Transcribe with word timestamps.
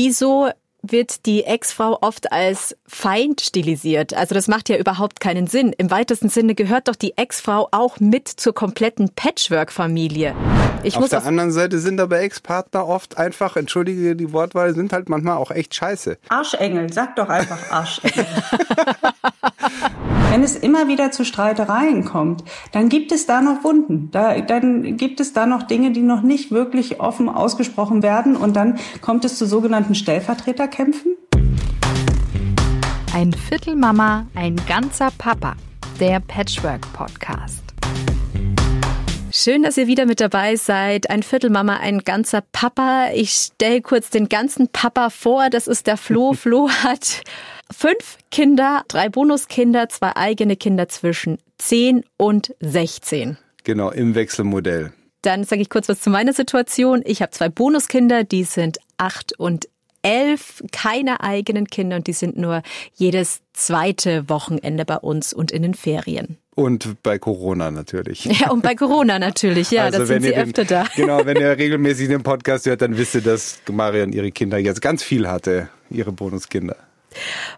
Wieso 0.00 0.48
wird 0.80 1.26
die 1.26 1.42
Ex-Frau 1.42 1.98
oft 2.02 2.30
als 2.30 2.76
Feind 2.86 3.40
stilisiert. 3.40 4.14
Also 4.14 4.32
das 4.32 4.46
macht 4.46 4.68
ja 4.68 4.76
überhaupt 4.76 5.18
keinen 5.18 5.48
Sinn. 5.48 5.72
Im 5.76 5.90
weitesten 5.90 6.28
Sinne 6.28 6.54
gehört 6.54 6.86
doch 6.86 6.94
die 6.94 7.18
Ex-Frau 7.18 7.66
auch 7.72 7.98
mit 7.98 8.28
zur 8.28 8.54
kompletten 8.54 9.10
Patchwork-Familie. 9.10 10.36
auf 10.94 11.08
der 11.08 11.26
anderen 11.26 11.50
Seite 11.50 11.80
sind 11.80 12.00
aber 12.00 12.20
Ex-Partner 12.20 12.86
oft 12.86 13.18
einfach, 13.18 13.56
entschuldige 13.56 14.14
die 14.14 14.32
Wortwahl, 14.32 14.72
sind 14.72 14.92
halt 14.92 15.08
manchmal 15.08 15.36
auch 15.36 15.50
echt 15.50 15.74
scheiße. 15.74 16.16
Arschengel, 16.28 16.92
sag 16.92 17.16
doch 17.16 17.28
einfach 17.28 17.58
Arschengel. 17.72 18.24
Wenn 20.30 20.42
es 20.42 20.56
immer 20.56 20.88
wieder 20.88 21.10
zu 21.10 21.24
Streitereien 21.24 22.04
kommt, 22.04 22.44
dann 22.72 22.90
gibt 22.90 23.12
es 23.12 23.24
da 23.24 23.40
noch 23.40 23.64
Wunden. 23.64 24.10
Da, 24.10 24.38
dann 24.42 24.98
gibt 24.98 25.20
es 25.20 25.32
da 25.32 25.46
noch 25.46 25.62
Dinge, 25.62 25.90
die 25.90 26.02
noch 26.02 26.20
nicht 26.20 26.50
wirklich 26.50 27.00
offen 27.00 27.30
ausgesprochen 27.30 28.02
werden. 28.02 28.36
Und 28.36 28.54
dann 28.54 28.78
kommt 29.00 29.24
es 29.24 29.38
zu 29.38 29.46
sogenannten 29.46 29.94
Stellvertreterkämpfen. 29.94 31.16
Ein 33.14 33.32
Viertel 33.32 33.74
Mama, 33.74 34.26
ein 34.34 34.56
ganzer 34.68 35.08
Papa. 35.16 35.54
Der 35.98 36.20
Patchwork 36.20 36.92
Podcast. 36.92 37.64
Schön, 39.32 39.62
dass 39.62 39.78
ihr 39.78 39.86
wieder 39.86 40.04
mit 40.04 40.20
dabei 40.20 40.56
seid. 40.56 41.08
Ein 41.08 41.22
Viertel 41.22 41.48
Mama, 41.48 41.78
ein 41.78 42.00
ganzer 42.00 42.42
Papa. 42.52 43.08
Ich 43.14 43.30
stelle 43.30 43.80
kurz 43.80 44.10
den 44.10 44.28
ganzen 44.28 44.68
Papa 44.68 45.08
vor. 45.08 45.48
Das 45.48 45.66
ist 45.66 45.86
der 45.86 45.96
Flo. 45.96 46.32
Flo 46.34 46.68
hat 46.68 47.22
fünf 47.72 48.18
Kinder, 48.30 48.84
drei 48.88 49.08
Bonuskinder, 49.08 49.88
zwei 49.88 50.14
eigene 50.16 50.56
Kinder 50.56 50.88
zwischen 50.88 51.38
10 51.58 52.04
und 52.16 52.54
16. 52.60 53.36
Genau, 53.64 53.90
im 53.90 54.14
Wechselmodell. 54.14 54.92
Dann 55.22 55.44
sage 55.44 55.62
ich 55.62 55.70
kurz 55.70 55.88
was 55.88 56.00
zu 56.00 56.10
meiner 56.10 56.32
Situation. 56.32 57.02
Ich 57.04 57.22
habe 57.22 57.32
zwei 57.32 57.48
Bonuskinder, 57.48 58.24
die 58.24 58.44
sind 58.44 58.78
acht 58.96 59.38
und 59.38 59.68
elf, 60.02 60.62
keine 60.70 61.20
eigenen 61.20 61.66
Kinder 61.66 61.96
und 61.96 62.06
die 62.06 62.12
sind 62.12 62.38
nur 62.38 62.62
jedes 62.94 63.40
zweite 63.52 64.28
Wochenende 64.28 64.84
bei 64.84 64.96
uns 64.96 65.32
und 65.32 65.50
in 65.50 65.62
den 65.62 65.74
Ferien. 65.74 66.38
Und 66.54 67.02
bei 67.02 67.18
Corona 67.18 67.70
natürlich. 67.70 68.24
Ja, 68.24 68.50
und 68.50 68.62
bei 68.62 68.74
Corona 68.74 69.18
natürlich, 69.18 69.70
ja, 69.70 69.84
also 69.86 69.98
da 69.98 70.06
sind 70.06 70.22
sie 70.22 70.34
öfter 70.34 70.64
den, 70.64 70.68
da. 70.68 70.86
Genau, 70.96 71.24
wenn 71.24 71.36
ihr 71.36 71.50
regelmäßig 71.58 72.08
den 72.08 72.22
Podcast 72.22 72.66
hört, 72.66 72.82
dann 72.82 72.96
wisst 72.96 73.14
ihr, 73.14 73.20
dass 73.20 73.60
Marion 73.70 74.12
ihre 74.12 74.32
Kinder 74.32 74.58
jetzt 74.58 74.80
ganz 74.80 75.02
viel 75.02 75.28
hatte, 75.28 75.68
ihre 75.90 76.12
Bonuskinder. 76.12 76.76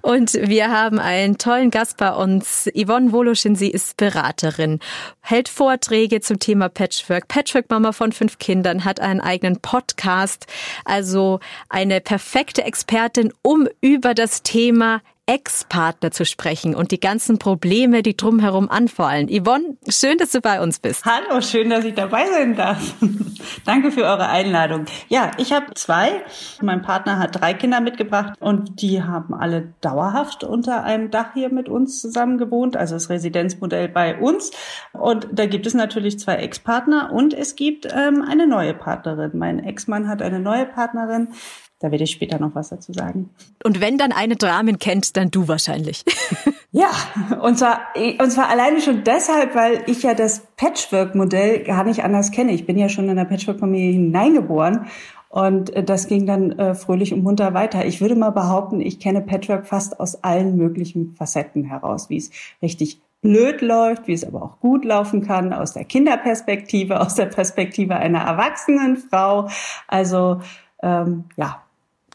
Und 0.03 0.35
wir 0.35 0.71
haben 0.71 0.99
einen 0.99 1.39
tollen 1.39 1.71
Gast 1.71 1.97
bei 1.97 2.11
uns. 2.13 2.71
Yvonne 2.75 3.13
Woloschin, 3.13 3.57
sie 3.57 3.71
ist 3.71 3.97
Beraterin, 3.97 4.79
hält 5.21 5.49
Vorträge 5.49 6.21
zum 6.21 6.39
Thema 6.39 6.69
Patchwork. 6.69 7.29
Patchwork-Mama 7.29 7.93
von 7.93 8.13
fünf 8.13 8.39
Kindern, 8.39 8.85
hat 8.85 9.01
einen 9.01 9.21
eigenen 9.21 9.61
Podcast. 9.61 10.47
Also 10.85 11.41
eine 11.69 12.01
perfekte 12.01 12.65
Expertin, 12.65 13.33
um 13.43 13.69
über 13.81 14.15
das 14.15 14.43
Thema 14.43 15.03
Ex-Partner 15.31 16.11
zu 16.11 16.25
sprechen 16.25 16.75
und 16.75 16.91
die 16.91 16.99
ganzen 16.99 17.39
Probleme, 17.39 18.03
die 18.03 18.17
drumherum 18.17 18.69
anfallen. 18.69 19.29
Yvonne, 19.29 19.77
schön, 19.89 20.19
dass 20.19 20.33
du 20.33 20.41
bei 20.41 20.61
uns 20.61 20.81
bist. 20.81 21.05
Hallo, 21.05 21.41
schön, 21.41 21.71
dass 21.71 21.85
ich 21.85 21.95
dabei 21.95 22.27
sein 22.27 22.57
darf. 22.57 22.97
Danke 23.65 23.93
für 23.93 24.03
eure 24.03 24.29
Einladung. 24.29 24.87
Ja, 25.09 25.31
ich 25.39 25.53
habe 25.53 25.73
zwei. 25.75 26.25
Mein 26.61 26.83
Partner 26.83 27.21
hat 27.21 27.41
drei 27.41 27.55
Kinder 27.55 27.81
mitgebracht 27.81 28.41
und 28.41 28.83
die 28.83 29.05
haben 29.05 29.33
alle 29.33 29.73
dauerhaft 29.81 30.43
unter 30.43 30.83
einem 30.83 31.13
Dach 31.13 31.33
hier 31.35 31.53
mit 31.53 31.69
uns 31.69 32.01
zusammen 32.01 32.37
gewohnt, 32.37 32.77
also 32.77 32.97
das 32.97 33.09
Residenzmodell 33.09 33.89
bei 33.89 34.19
uns. 34.19 34.51
Und 34.93 35.29
da 35.31 35.47
gibt 35.47 35.65
es 35.65 35.75
natürlich 35.75 36.19
zwei 36.19 36.39
Ex-Partner 36.39 37.13
und 37.13 37.35
es 37.35 37.55
gibt 37.55 37.87
ähm, 37.87 38.25
eine 38.29 38.49
neue 38.49 38.75
Partnerin. 38.75 39.31
Mein 39.35 39.61
Ex-Mann 39.61 40.09
hat 40.09 40.23
eine 40.23 40.41
neue 40.41 40.67
Partnerin. 40.67 41.29
Da 41.81 41.91
werde 41.91 42.05
ich 42.05 42.11
später 42.11 42.39
noch 42.39 42.55
was 42.55 42.69
dazu 42.69 42.93
sagen. 42.93 43.31
Und 43.65 43.81
wenn 43.81 43.97
dann 43.97 44.13
eine 44.13 44.37
Dramen 44.37 44.79
kennt, 44.79 45.17
dann 45.21 45.31
du 45.31 45.47
wahrscheinlich. 45.47 46.05
ja, 46.73 46.91
und 47.43 47.59
zwar, 47.59 47.81
und 48.19 48.31
zwar 48.31 48.49
alleine 48.49 48.81
schon 48.81 49.05
deshalb, 49.05 49.55
weil 49.55 49.83
ich 49.87 50.03
ja 50.03 50.15
das 50.15 50.43
Patchwork-Modell 50.57 51.65
gar 51.65 51.85
nicht 51.85 52.03
anders 52.03 52.31
kenne. 52.31 52.53
Ich 52.53 52.67
bin 52.67 52.79
ja 52.79 52.89
schon 52.89 53.09
in 53.09 53.17
der 53.17 53.27
Patchwork-Familie 53.27 53.93
hineingeboren 53.93 54.87
und 55.29 55.71
äh, 55.77 55.85
das 55.85 56.09
ging 56.09 56.27
dann 56.27 56.59
äh, 56.59 56.75
fröhlich 56.75 57.15
und 57.15 57.23
munter 57.23 57.55
weiter. 57.55 57.85
Ich 57.87 58.01
würde 58.01 58.17
mal 58.17 58.31
behaupten, 58.31 58.81
ich 58.81 58.99
kenne 58.99 59.21
Patchwork 59.21 59.67
fast 59.67 60.01
aus 60.01 60.25
allen 60.25 60.57
möglichen 60.57 61.15
Facetten 61.15 61.65
heraus, 61.65 62.11
wie 62.11 62.17
es 62.17 62.31
richtig 62.63 63.01
blöd 63.23 63.61
läuft, 63.61 64.09
wie 64.09 64.15
es 64.15 64.25
aber 64.25 64.43
auch 64.43 64.61
gut 64.61 64.85
laufen 64.85 65.23
kann, 65.27 65.53
aus 65.53 65.75
der 65.75 65.85
Kinderperspektive, 65.85 67.01
aus 67.01 67.15
der 67.15 67.27
Perspektive 67.27 67.97
einer 67.97 68.21
erwachsenen 68.21 68.97
Frau. 68.97 69.49
Also 69.87 70.41
ähm, 70.83 71.25
ja, 71.37 71.63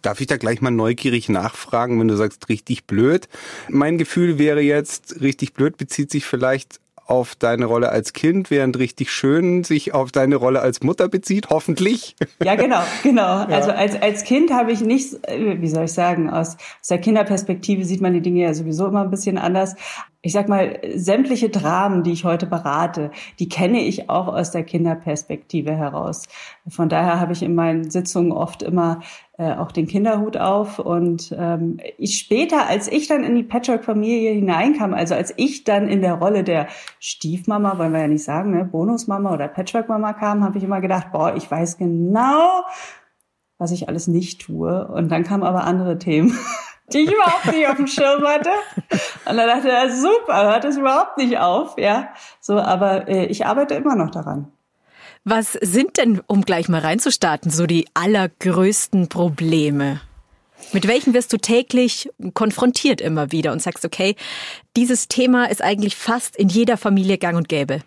Darf 0.05 0.21
ich 0.21 0.27
da 0.27 0.37
gleich 0.37 0.61
mal 0.61 0.69
neugierig 0.69 1.29
nachfragen, 1.29 1.99
wenn 1.99 2.07
du 2.07 2.15
sagst, 2.15 2.47
richtig 2.47 2.85
blöd? 2.85 3.27
Mein 3.69 3.97
Gefühl 3.97 4.37
wäre 4.37 4.61
jetzt, 4.61 5.19
richtig 5.19 5.53
blöd 5.53 5.77
bezieht 5.77 6.11
sich 6.11 6.25
vielleicht 6.25 6.79
auf 7.07 7.35
deine 7.35 7.65
Rolle 7.65 7.89
als 7.89 8.13
Kind, 8.13 8.51
während 8.51 8.77
richtig 8.77 9.11
schön 9.11 9.63
sich 9.63 9.93
auf 9.93 10.11
deine 10.11 10.35
Rolle 10.35 10.61
als 10.61 10.81
Mutter 10.83 11.07
bezieht, 11.07 11.49
hoffentlich. 11.49 12.15
Ja, 12.43 12.55
genau, 12.55 12.81
genau. 13.01 13.23
Ja. 13.45 13.57
Also 13.57 13.71
als, 13.71 14.01
als 14.01 14.23
Kind 14.23 14.51
habe 14.51 14.71
ich 14.71 14.81
nicht, 14.81 15.13
wie 15.27 15.67
soll 15.67 15.85
ich 15.85 15.93
sagen, 15.93 16.29
aus, 16.29 16.55
aus 16.81 16.87
der 16.87 16.99
Kinderperspektive 16.99 17.83
sieht 17.83 18.01
man 18.01 18.13
die 18.13 18.21
Dinge 18.21 18.41
ja 18.41 18.53
sowieso 18.53 18.87
immer 18.87 19.01
ein 19.01 19.11
bisschen 19.11 19.37
anders. 19.37 19.75
Ich 20.25 20.33
sag 20.33 20.49
mal, 20.49 20.79
sämtliche 20.95 21.49
Dramen, 21.49 22.01
die 22.01 22.11
ich 22.11 22.25
heute 22.25 22.47
berate, 22.47 23.11
die 23.37 23.47
kenne 23.47 23.81
ich 23.81 24.09
auch 24.09 24.27
aus 24.27 24.49
der 24.49 24.63
Kinderperspektive 24.63 25.75
heraus. 25.75 26.23
Von 26.67 26.89
daher 26.89 27.19
habe 27.19 27.33
ich 27.33 27.43
in 27.43 27.53
meinen 27.53 27.91
Sitzungen 27.91 28.31
oft 28.31 28.63
immer 28.63 29.01
äh, 29.37 29.53
auch 29.53 29.71
den 29.71 29.85
Kinderhut 29.85 30.35
auf. 30.35 30.79
Und 30.79 31.31
ähm, 31.37 31.77
ich 31.99 32.17
später, 32.17 32.67
als 32.67 32.91
ich 32.91 33.07
dann 33.07 33.23
in 33.23 33.35
die 33.35 33.43
Patchwork-Familie 33.43 34.31
hineinkam, 34.31 34.95
also 34.95 35.13
als 35.13 35.31
ich 35.37 35.63
dann 35.63 35.87
in 35.87 36.01
der 36.01 36.15
Rolle 36.15 36.43
der 36.43 36.69
Stiefmama, 36.99 37.77
wollen 37.77 37.93
wir 37.93 37.99
ja 37.99 38.07
nicht 38.07 38.23
sagen, 38.23 38.49
ne, 38.49 38.65
Bonusmama 38.65 39.31
oder 39.31 39.47
Patchwork-Mama 39.47 40.13
kam, 40.13 40.43
habe 40.43 40.57
ich 40.57 40.63
immer 40.63 40.81
gedacht, 40.81 41.11
boah, 41.11 41.35
ich 41.35 41.51
weiß 41.51 41.77
genau, 41.77 42.63
was 43.59 43.69
ich 43.69 43.89
alles 43.89 44.07
nicht 44.07 44.41
tue. 44.41 44.87
Und 44.87 45.11
dann 45.11 45.23
kamen 45.23 45.43
aber 45.43 45.65
andere 45.65 45.99
Themen. 45.99 46.35
die 46.93 46.99
ich 46.99 47.11
überhaupt 47.11 47.45
nicht 47.47 47.67
auf 47.67 47.77
dem 47.77 47.87
Schirm 47.87 48.23
hatte. 48.25 48.49
Und 49.25 49.37
dann 49.37 49.47
dachte 49.47 49.69
er, 49.69 49.95
super, 49.95 50.45
hört 50.45 50.65
es 50.65 50.77
überhaupt 50.77 51.17
nicht 51.17 51.37
auf, 51.37 51.77
ja. 51.77 52.09
So, 52.41 52.59
aber 52.59 53.07
äh, 53.07 53.25
ich 53.25 53.45
arbeite 53.45 53.75
immer 53.75 53.95
noch 53.95 54.11
daran. 54.11 54.51
Was 55.23 55.53
sind 55.53 55.97
denn, 55.97 56.21
um 56.27 56.43
gleich 56.43 56.69
mal 56.69 56.81
reinzustarten, 56.81 57.49
so 57.49 57.65
die 57.65 57.87
allergrößten 57.95 59.09
Probleme? 59.09 60.01
Mit 60.71 60.87
welchen 60.87 61.13
wirst 61.13 61.33
du 61.33 61.37
täglich 61.37 62.09
konfrontiert 62.33 63.01
immer 63.01 63.31
wieder 63.31 63.51
und 63.51 63.61
sagst, 63.61 63.85
okay, 63.85 64.15
dieses 64.77 65.07
Thema 65.07 65.45
ist 65.45 65.63
eigentlich 65.63 65.95
fast 65.95 66.35
in 66.35 66.49
jeder 66.49 66.77
Familie 66.77 67.17
gang 67.17 67.37
und 67.37 67.49
gäbe? 67.49 67.81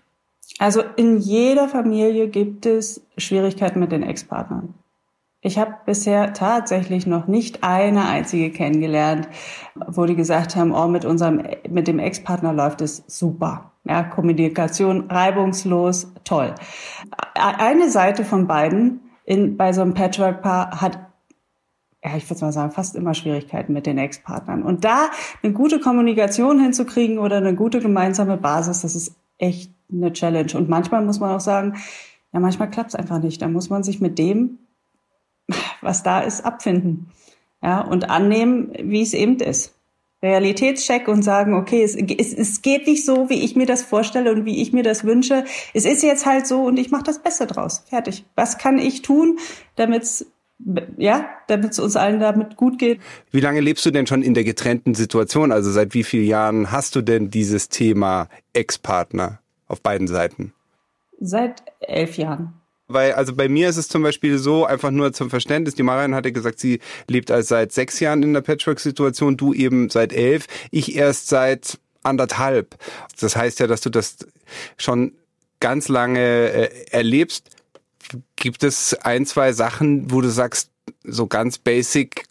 Also 0.59 0.82
in 0.97 1.19
jeder 1.19 1.69
Familie 1.69 2.28
gibt 2.28 2.66
es 2.66 3.03
Schwierigkeiten 3.16 3.78
mit 3.78 3.92
den 3.92 4.03
Ex-Partnern. 4.03 4.75
Ich 5.41 5.59
habe 5.59 5.75
bisher 5.87 6.32
tatsächlich 6.32 7.06
noch 7.06 7.28
nicht 7.28 7.62
eine 7.62 8.06
einzige 8.06 8.50
kennengelernt, 8.50 9.28
wo 9.75 10.04
die 10.04 10.16
gesagt 10.16 10.56
haben, 10.56 10.72
oh, 10.72 10.88
mit 10.88 11.04
unserem, 11.04 11.43
mit 11.69 11.87
dem 11.87 12.00
Ex-Partner 12.00 12.53
läuft 12.53 12.81
es 12.81 13.04
super. 13.06 13.72
Ja, 13.84 14.03
Kommunikation 14.03 15.09
reibungslos, 15.09 16.12
toll. 16.25 16.54
Eine 17.34 17.88
Seite 17.88 18.25
von 18.25 18.48
beiden 18.48 19.00
in, 19.25 19.56
bei 19.56 19.72
so 19.72 19.82
einem 19.82 19.94
Patchwork-Paar 19.94 20.81
hat 20.81 20.98
ja, 22.04 22.16
ich 22.16 22.28
würde 22.31 22.44
mal 22.44 22.53
sagen, 22.53 22.71
fast 22.71 22.94
immer 22.94 23.12
Schwierigkeiten 23.15 23.72
mit 23.72 23.87
den 23.87 23.98
Ex-Partnern. 23.98 24.62
Und 24.62 24.84
da 24.84 25.10
eine 25.43 25.53
gute 25.53 25.81
Kommunikation 25.81 26.60
hinzukriegen 26.60 27.19
oder 27.19 27.38
eine 27.38 27.54
gute 27.54 27.81
gemeinsame 27.81 28.37
Basis, 28.37 28.82
das 28.82 28.94
ist 28.94 29.16
echt 29.38 29.72
eine 29.91 30.12
Challenge. 30.12 30.53
Und 30.54 30.69
manchmal 30.69 31.04
muss 31.04 31.19
man 31.19 31.34
auch 31.34 31.41
sagen, 31.41 31.75
ja, 32.32 32.41
manchmal 32.41 32.71
klappt 32.71 32.91
es 32.91 32.94
einfach 32.94 33.21
nicht. 33.21 33.43
Da 33.43 33.48
muss 33.48 33.69
man 33.69 33.82
sich 33.82 34.00
mit 34.00 34.19
dem, 34.19 34.59
was 35.81 36.03
da 36.03 36.20
ist, 36.20 36.44
abfinden. 36.44 37.10
Ja, 37.62 37.81
und 37.81 38.09
annehmen, 38.09 38.72
wie 38.83 39.03
es 39.03 39.15
eben 39.15 39.39
ist. 39.41 39.74
Realitätscheck 40.22 41.06
und 41.06 41.22
sagen, 41.22 41.54
okay, 41.54 41.83
es, 41.83 41.95
es, 41.95 42.34
es 42.34 42.62
geht 42.62 42.86
nicht 42.86 43.04
so, 43.04 43.30
wie 43.30 43.45
ich 43.45 43.54
mir 43.54 43.66
das 43.66 43.83
vorstelle 43.83 44.33
und 44.33 44.45
wie 44.45 44.60
ich 44.60 44.72
mir 44.72 44.83
das 44.83 45.04
wünsche. 45.04 45.45
Es 45.74 45.84
ist 45.84 46.03
jetzt 46.03 46.27
halt 46.27 46.47
so 46.47 46.65
und 46.65 46.77
ich 46.77 46.91
mache 46.91 47.04
das 47.04 47.22
Beste 47.22 47.47
draus. 47.47 47.84
Fertig. 47.89 48.24
Was 48.34 48.59
kann 48.59 48.78
ich 48.78 49.03
tun, 49.03 49.39
damit 49.77 50.03
es 50.03 50.27
ja, 50.97 51.28
damit 51.47 51.71
es 51.71 51.78
uns 51.78 51.97
allen 51.97 52.18
damit 52.18 52.56
gut 52.56 52.78
geht. 52.78 53.01
Wie 53.30 53.41
lange 53.41 53.60
lebst 53.60 53.86
du 53.86 53.91
denn 53.91 54.09
schon 54.09 54.22
in 54.22 54.34
der 54.34 54.44
getrennten 54.44 54.94
Situation? 54.94 55.53
Also 55.53 55.71
seit 55.71 55.94
wie 55.94 56.03
vielen 56.03 56.27
Jahren 56.27 56.72
hast 56.72 56.97
du 56.97 57.01
denn 57.01 57.30
dieses 57.30 57.68
Thema 57.68 58.28
Ex-Partner 58.54 59.39
auf 59.68 59.80
beiden 59.80 60.09
Seiten? 60.09 60.53
Seit 61.21 61.62
elf 61.80 62.16
Jahren. 62.16 62.54
Weil, 62.89 63.13
also 63.13 63.35
bei 63.35 63.49
mir 63.49 63.69
ist 63.69 63.77
es 63.77 63.89
zum 63.89 64.03
Beispiel 64.03 64.39
so, 64.39 64.65
einfach 64.65 64.91
nur 64.91 65.13
zum 65.13 65.29
Verständnis, 65.29 65.75
die 65.75 65.83
Marian 65.83 66.15
hatte 66.15 66.33
gesagt, 66.33 66.59
sie 66.59 66.81
lebt 67.07 67.31
als 67.31 67.49
seit 67.49 67.73
sechs 67.73 68.01
Jahren 68.01 68.23
in 68.23 68.33
der 68.33 68.41
Patchwork-Situation, 68.41 69.37
du 69.37 69.53
eben 69.53 69.91
seit 69.91 70.13
elf, 70.13 70.47
ich 70.71 70.97
erst 70.97 71.29
seit 71.29 71.79
anderthalb. 72.03 72.77
Das 73.21 73.37
heißt 73.37 73.61
ja, 73.61 73.67
dass 73.67 73.83
du 73.83 73.91
das 73.91 74.17
schon 74.79 75.13
ganz 75.61 75.89
lange 75.89 76.21
äh, 76.21 76.71
erlebst. 76.91 77.51
Gibt 78.37 78.65
es 78.65 78.95
ein, 78.95 79.27
zwei 79.27 79.53
Sachen, 79.53 80.11
wo 80.11 80.23
du 80.23 80.31
sagst, 80.31 80.71
so 81.05 81.27
ganz 81.27 81.59
basic 81.59 82.25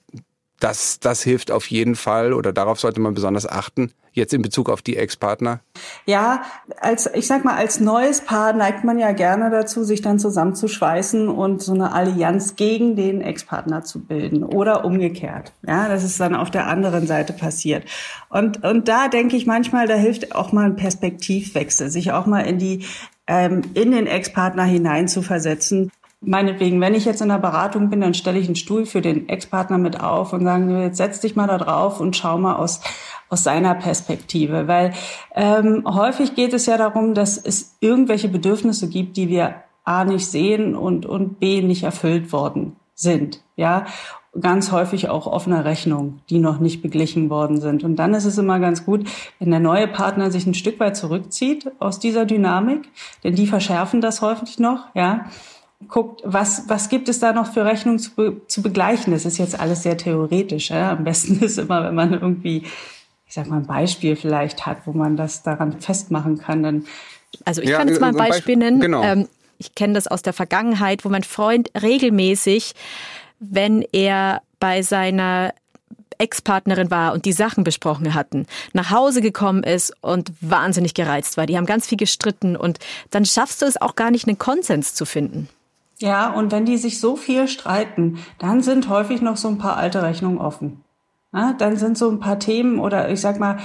das, 0.60 1.00
das 1.00 1.22
hilft 1.22 1.52
auf 1.52 1.68
jeden 1.70 1.96
Fall 1.96 2.34
oder 2.34 2.52
darauf 2.52 2.80
sollte 2.80 3.00
man 3.00 3.14
besonders 3.14 3.48
achten, 3.48 3.92
jetzt 4.12 4.34
in 4.34 4.42
Bezug 4.42 4.70
auf 4.70 4.82
die 4.82 4.98
Ex-Partner? 4.98 5.60
Ja, 6.06 6.42
als, 6.82 7.10
ich 7.14 7.28
sag 7.28 7.46
mal, 7.46 7.56
als 7.56 7.80
neues 7.80 8.22
Paar 8.22 8.54
neigt 8.54 8.84
man 8.84 8.98
ja 8.98 9.12
gerne 9.12 9.50
dazu, 9.52 9.84
sich 9.84 10.02
dann 10.02 10.20
zusammenzuschweißen 10.20 11.30
und 11.30 11.62
so 11.62 11.74
eine 11.74 11.94
Allianz 11.94 12.56
gegen 12.56 12.96
den 12.96 13.22
Ex-Partner 13.22 13.84
zu 13.84 14.04
bilden 14.04 14.44
oder 14.44 14.84
umgekehrt. 14.84 15.54
Ja, 15.66 15.88
das 15.88 16.04
ist 16.04 16.20
dann 16.20 16.36
auf 16.36 16.50
der 16.50 16.68
anderen 16.68 17.06
Seite 17.06 17.34
passiert. 17.34 17.86
Und, 18.30 18.64
und 18.64 18.88
da 18.88 19.08
denke 19.08 19.38
ich 19.38 19.46
manchmal, 19.46 19.88
da 19.88 19.96
hilft 19.96 20.36
auch 20.36 20.52
mal 20.52 20.66
ein 20.66 20.76
Perspektivwechsel, 20.76 21.92
sich 21.92 22.12
auch 22.12 22.26
mal 22.26 22.42
in 22.42 22.58
die, 22.58 22.86
ähm, 23.28 23.62
in 23.76 23.92
den 23.92 24.08
Ex-Partner 24.08 24.64
hinein 24.64 25.08
zu 25.08 25.22
versetzen 25.22 25.92
Meinetwegen, 26.22 26.82
wenn 26.82 26.96
ich 26.96 27.06
jetzt 27.06 27.22
in 27.22 27.30
der 27.30 27.38
Beratung 27.38 27.92
bin, 27.92 28.02
dann 28.02 28.16
stelle 28.16 28.40
ich 28.40 28.48
einen 28.48 28.56
Stuhl 28.56 28.88
für 28.88 29.02
den 29.02 29.30
Ex-Partner 29.30 29.78
mit 29.78 30.02
auf 30.02 30.34
und 30.34 30.44
sage, 30.44 30.82
jetzt 30.82 30.98
setz 30.98 31.20
dich 31.20 31.36
mal 31.36 31.46
da 31.46 31.60
drauf 31.60 32.00
und 32.00 32.16
schau 32.16 32.40
mal 32.40 32.56
aus, 32.56 32.82
aus 33.30 33.44
seiner 33.44 33.76
Perspektive. 33.76 34.68
Weil 34.68 34.94
ähm, 35.36 35.84
häufig 35.86 36.34
geht 36.34 36.54
es 36.54 36.66
ja 36.66 36.78
darum, 36.78 37.14
dass 37.14 37.38
es 37.38 37.78
irgendwelche 37.82 38.30
Bedürfnisse 38.30 38.90
gibt, 38.90 39.16
die 39.16 39.30
wir 39.30 39.56
A 39.84 40.06
nicht 40.06 40.26
sehen 40.26 40.76
und, 40.76 41.06
und 41.06 41.40
B 41.40 41.62
nicht 41.62 41.84
erfüllt 41.84 42.32
worden 42.32 42.76
sind. 42.96 43.44
Ja, 43.56 43.86
ganz 44.42 44.72
häufig 44.72 45.10
auch 45.10 45.28
offene 45.28 45.66
Rechnungen, 45.66 46.22
die 46.32 46.40
noch 46.40 46.60
nicht 46.60 46.82
beglichen 46.82 47.30
worden 47.30 47.62
sind. 47.62 47.84
Und 47.84 47.96
dann 47.98 48.16
ist 48.16 48.26
es 48.26 48.40
immer 48.40 48.60
ganz 48.60 48.86
gut, 48.86 49.08
wenn 49.38 49.52
der 49.52 49.60
neue 49.60 49.88
Partner 49.88 50.32
sich 50.32 50.48
ein 50.48 50.56
Stück 50.56 50.80
weit 50.80 50.98
zurückzieht 50.98 51.72
aus 51.78 52.00
dieser 52.00 52.26
Dynamik, 52.26 52.90
denn 53.24 53.36
die 53.36 53.48
verschärfen 53.48 54.02
das 54.02 54.22
häufig 54.24 54.58
noch, 54.58 54.88
ja 54.96 55.26
guckt, 55.88 56.22
was, 56.24 56.64
was 56.68 56.90
gibt 56.90 57.08
es 57.10 57.20
da 57.20 57.34
noch 57.34 57.54
für 57.54 57.66
Rechnungen 57.66 58.00
zu, 58.00 58.12
be 58.16 58.42
zu 58.48 58.62
begleichen. 58.62 59.14
Das 59.14 59.26
ist 59.26 59.38
jetzt 59.38 59.60
alles 59.60 59.84
sehr 59.84 59.98
theoretisch. 59.98 60.70
Ja? 60.70 60.92
Am 60.92 61.04
besten 61.04 61.40
ist 61.44 61.58
immer, 61.58 61.84
wenn 61.84 61.96
man 61.96 62.14
irgendwie, 62.14 62.64
ich 63.28 63.34
sag 63.34 63.48
mal, 63.48 63.58
ein 63.58 63.68
Beispiel 63.68 64.16
vielleicht 64.16 64.66
hat, 64.66 64.80
wo 64.86 64.94
man 64.94 65.18
das 65.18 65.44
daran 65.44 65.80
festmachen 65.80 66.40
kann. 66.40 66.64
Dann 66.64 66.86
also 67.46 67.62
ich 67.62 67.70
ja, 67.70 67.78
kann 67.78 67.88
jetzt 67.88 68.02
mal 68.02 68.08
ein 68.08 68.16
Beispiel 68.16 68.58
nennen. 68.58 68.80
Genau. 68.80 69.04
Ähm, 69.04 69.28
ich 69.60 69.76
kenne 69.76 69.94
das 69.94 70.08
aus 70.08 70.22
der 70.22 70.34
Vergangenheit, 70.34 71.04
wo 71.04 71.10
mein 71.10 71.24
Freund 71.24 71.72
regelmäßig, 71.82 72.74
wenn 73.40 73.84
er 73.92 74.42
bei 74.60 74.82
seiner 74.82 75.54
Ex-Partnerin 76.20 76.90
war 76.90 77.14
und 77.14 77.26
die 77.26 77.32
Sachen 77.32 77.64
besprochen 77.64 78.14
hatten, 78.14 78.48
nach 78.74 78.90
Hause 78.90 79.22
gekommen 79.22 79.64
ist 79.64 79.94
und 80.02 80.32
wahnsinnig 80.42 80.94
gereizt 80.94 81.38
war. 81.38 81.46
Die 81.46 81.58
haben 81.58 81.66
ganz 81.66 81.88
viel 81.88 81.98
gestritten 81.98 82.56
und 82.56 82.80
dann 83.12 83.26
schaffst 83.26 83.62
du 83.62 83.66
es 83.66 83.80
auch 83.80 83.96
gar 83.96 84.12
nicht, 84.12 84.28
einen 84.28 84.40
Konsens 84.40 84.94
zu 84.94 85.06
finden. 85.06 85.48
Ja, 86.00 86.32
und 86.32 86.52
wenn 86.52 86.66
die 86.66 86.78
sich 86.78 87.00
so 87.00 87.16
viel 87.16 87.48
streiten, 87.48 88.20
dann 88.38 88.62
sind 88.62 88.88
häufig 88.90 89.22
noch 89.22 89.38
so 89.38 89.48
ein 89.48 89.58
paar 89.58 89.78
alte 89.78 90.04
Rechnungen 90.04 90.38
offen. 90.38 90.84
Ja, 91.34 91.54
dann 91.54 91.76
sind 91.76 91.98
so 91.98 92.10
ein 92.10 92.20
paar 92.20 92.40
Themen 92.40 92.80
oder 92.80 93.10
ich 93.10 93.20
sag 93.20 93.38
mal 93.38 93.58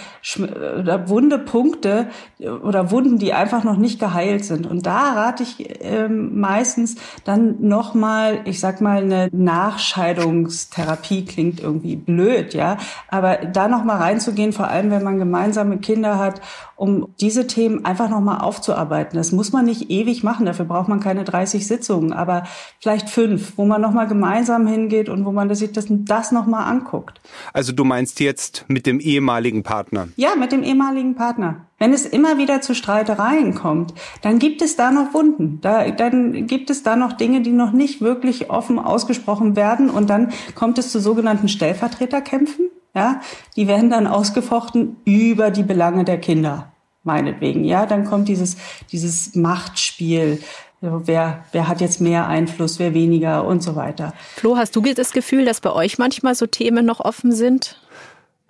oder 0.81 1.09
wunde 1.09 1.39
Punkte 1.39 2.09
oder 2.41 2.91
Wunden, 2.91 3.19
die 3.19 3.33
einfach 3.33 3.63
noch 3.63 3.77
nicht 3.77 4.01
geheilt 4.01 4.45
sind. 4.45 4.67
Und 4.67 4.85
da 4.85 5.13
rate 5.13 5.45
ich 5.45 5.81
ähm, 5.81 6.41
meistens 6.41 6.97
dann 7.25 7.57
nochmal, 7.61 8.41
ich 8.47 8.59
sag 8.59 8.81
mal, 8.81 9.03
eine 9.03 9.29
Nachscheidungstherapie 9.33 11.25
klingt 11.25 11.61
irgendwie 11.61 11.95
blöd, 11.95 12.53
ja, 12.53 12.79
aber 13.09 13.37
da 13.37 13.69
nochmal 13.69 13.99
reinzugehen, 13.99 14.53
vor 14.53 14.67
allem 14.67 14.91
wenn 14.91 15.05
man 15.05 15.19
gemeinsame 15.19 15.79
Kinder 15.79 16.19
hat 16.19 16.41
um 16.83 17.15
diese 17.21 17.47
Themen 17.47 17.85
einfach 17.85 18.11
nochmal 18.11 18.41
aufzuarbeiten. 18.41 19.17
Das 19.17 19.31
muss 19.31 19.53
man 19.53 19.67
nicht 19.67 19.89
ewig 19.89 20.25
machen, 20.25 20.47
dafür 20.47 20.65
braucht 20.65 20.89
man 20.89 20.99
keine 20.99 21.23
30 21.23 21.65
Sitzungen, 21.65 22.13
aber 22.13 22.43
vielleicht 22.81 23.09
fünf, 23.09 23.53
wo 23.57 23.65
man 23.65 23.81
nochmal 23.81 24.09
gemeinsam 24.09 24.67
hingeht 24.67 25.09
und 25.09 25.25
wo 25.25 25.31
man 25.31 25.55
sich 25.55 25.71
das, 25.71 25.87
das 25.89 26.33
nochmal 26.33 26.65
anguckt. 26.65 27.21
Also 27.53 27.71
du 27.71 27.85
meinst 27.85 28.19
jetzt 28.19 28.65
mit 28.67 28.87
dem 28.87 28.99
ehemaligen 28.99 29.63
Partner? 29.63 30.09
Ja, 30.17 30.35
mit 30.35 30.51
dem 30.51 30.65
ehemaligen 30.65 31.15
Partner. 31.15 31.67
Wenn 31.79 31.93
es 31.93 32.05
immer 32.05 32.37
wieder 32.37 32.61
zu 32.63 32.75
Streitereien 32.75 33.55
kommt, 33.55 33.95
dann 34.23 34.41
gibt 34.41 34.61
es 34.61 34.75
da 34.75 34.91
noch 34.91 35.15
Wunden. 35.15 35.61
Da, 35.61 35.89
dann 35.93 36.49
gibt 36.49 36.69
es 36.69 36.83
da 36.83 36.97
noch 36.97 37.13
Dinge, 37.13 37.43
die 37.43 37.53
noch 37.53 37.71
nicht 37.71 38.01
wirklich 38.01 38.51
offen 38.51 38.81
ausgesprochen 38.81 39.55
werden. 39.55 39.89
Und 39.89 40.11
dann 40.11 40.33
kommt 40.57 40.79
es 40.79 40.91
zu 40.91 40.99
sogenannten 40.99 41.47
Stellvertreterkämpfen. 41.47 42.71
Ja, 42.95 43.21
die 43.57 43.69
werden 43.69 43.89
dann 43.89 44.07
ausgefochten 44.07 44.97
über 45.05 45.51
die 45.51 45.63
Belange 45.63 46.05
der 46.05 46.19
Kinder 46.19 46.72
meinetwegen. 47.05 47.65
Ja, 47.65 47.87
dann 47.87 48.05
kommt 48.05 48.29
dieses, 48.29 48.57
dieses 48.91 49.35
Machtspiel. 49.35 50.43
Wer, 50.81 51.45
wer 51.53 51.69
hat 51.69 51.81
jetzt 51.81 52.01
mehr 52.01 52.27
Einfluss, 52.27 52.81
wer 52.81 52.93
weniger 52.93 53.45
und 53.45 53.63
so 53.63 53.77
weiter. 53.77 54.15
Flo, 54.35 54.57
hast 54.57 54.75
du 54.75 54.81
das 54.81 55.13
Gefühl, 55.13 55.45
dass 55.45 55.61
bei 55.61 55.73
euch 55.73 55.99
manchmal 55.99 56.35
so 56.35 56.47
Themen 56.47 56.85
noch 56.85 56.99
offen 56.99 57.31
sind? 57.31 57.81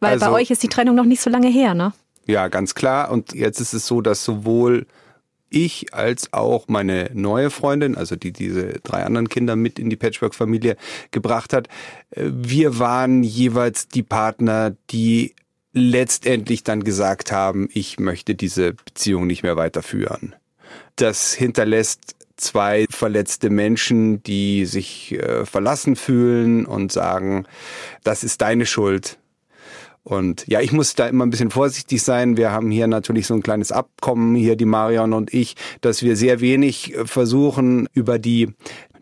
Weil 0.01 0.15
also, 0.15 0.27
bei 0.27 0.33
euch 0.33 0.51
ist 0.51 0.63
die 0.63 0.69
Trennung 0.69 0.95
noch 0.95 1.05
nicht 1.05 1.21
so 1.21 1.29
lange 1.29 1.49
her, 1.49 1.75
ne? 1.75 1.93
Ja, 2.27 2.49
ganz 2.49 2.75
klar. 2.75 3.11
Und 3.11 3.35
jetzt 3.35 3.61
ist 3.61 3.75
es 3.75 3.87
so, 3.87 4.01
dass 4.01 4.25
sowohl 4.25 4.87
ich 5.51 5.93
als 5.93 6.33
auch 6.33 6.67
meine 6.69 7.11
neue 7.13 7.51
Freundin, 7.51 7.97
also 7.97 8.17
die 8.17 8.33
diese 8.33 8.81
drei 8.83 9.05
anderen 9.05 9.29
Kinder 9.29 9.55
mit 9.55 9.79
in 9.79 9.91
die 9.91 9.97
Patchwork-Familie 9.97 10.77
gebracht 11.11 11.53
hat, 11.53 11.69
äh, 12.11 12.31
wir 12.33 12.79
waren 12.79 13.23
jeweils 13.23 13.89
die 13.89 14.03
Partner, 14.03 14.75
die 14.91 15.35
letztendlich 15.73 16.65
dann 16.65 16.85
gesagt 16.85 17.33
haben, 17.33 17.69
ich 17.73 17.99
möchte 17.99 18.35
diese 18.35 18.75
Beziehung 18.75 19.27
nicht 19.27 19.43
mehr 19.43 19.57
weiterführen. 19.57 20.35
Das 20.97 21.33
hinterlässt 21.33 22.17
zwei 22.37 22.87
verletzte 22.91 23.51
Menschen, 23.51 24.23
die 24.23 24.67
sich 24.67 25.13
äh, 25.13 25.47
verlassen 25.47 25.97
fühlen 25.97 26.67
und 26.67 26.93
sagen, 26.93 27.47
das 28.05 28.25
ist 28.25 28.41
deine 28.41 28.67
Schuld. 28.67 29.19
Und 30.05 30.47
ja, 30.49 30.61
ich 30.61 30.73
muss 30.73 30.97
da 30.97 31.07
immer 31.07 31.25
ein 31.25 31.31
bisschen 31.31 31.53
vorsichtig 31.53 32.03
sein. 32.03 32.37
Wir 32.37 32.51
haben 32.51 32.71
hier 32.73 32.89
natürlich 32.89 33.29
so 33.29 33.35
ein 33.35 33.43
kleines 33.43 33.71
Abkommen, 33.71 34.35
hier 34.35 34.57
die 34.57 34.65
Marion 34.65 35.13
und 35.13 35.33
ich, 35.33 35.55
dass 35.81 36.03
wir 36.03 36.17
sehr 36.17 36.41
wenig 36.41 36.95
äh, 36.95 37.07
versuchen, 37.07 37.89
über 37.95 38.19
die 38.19 38.53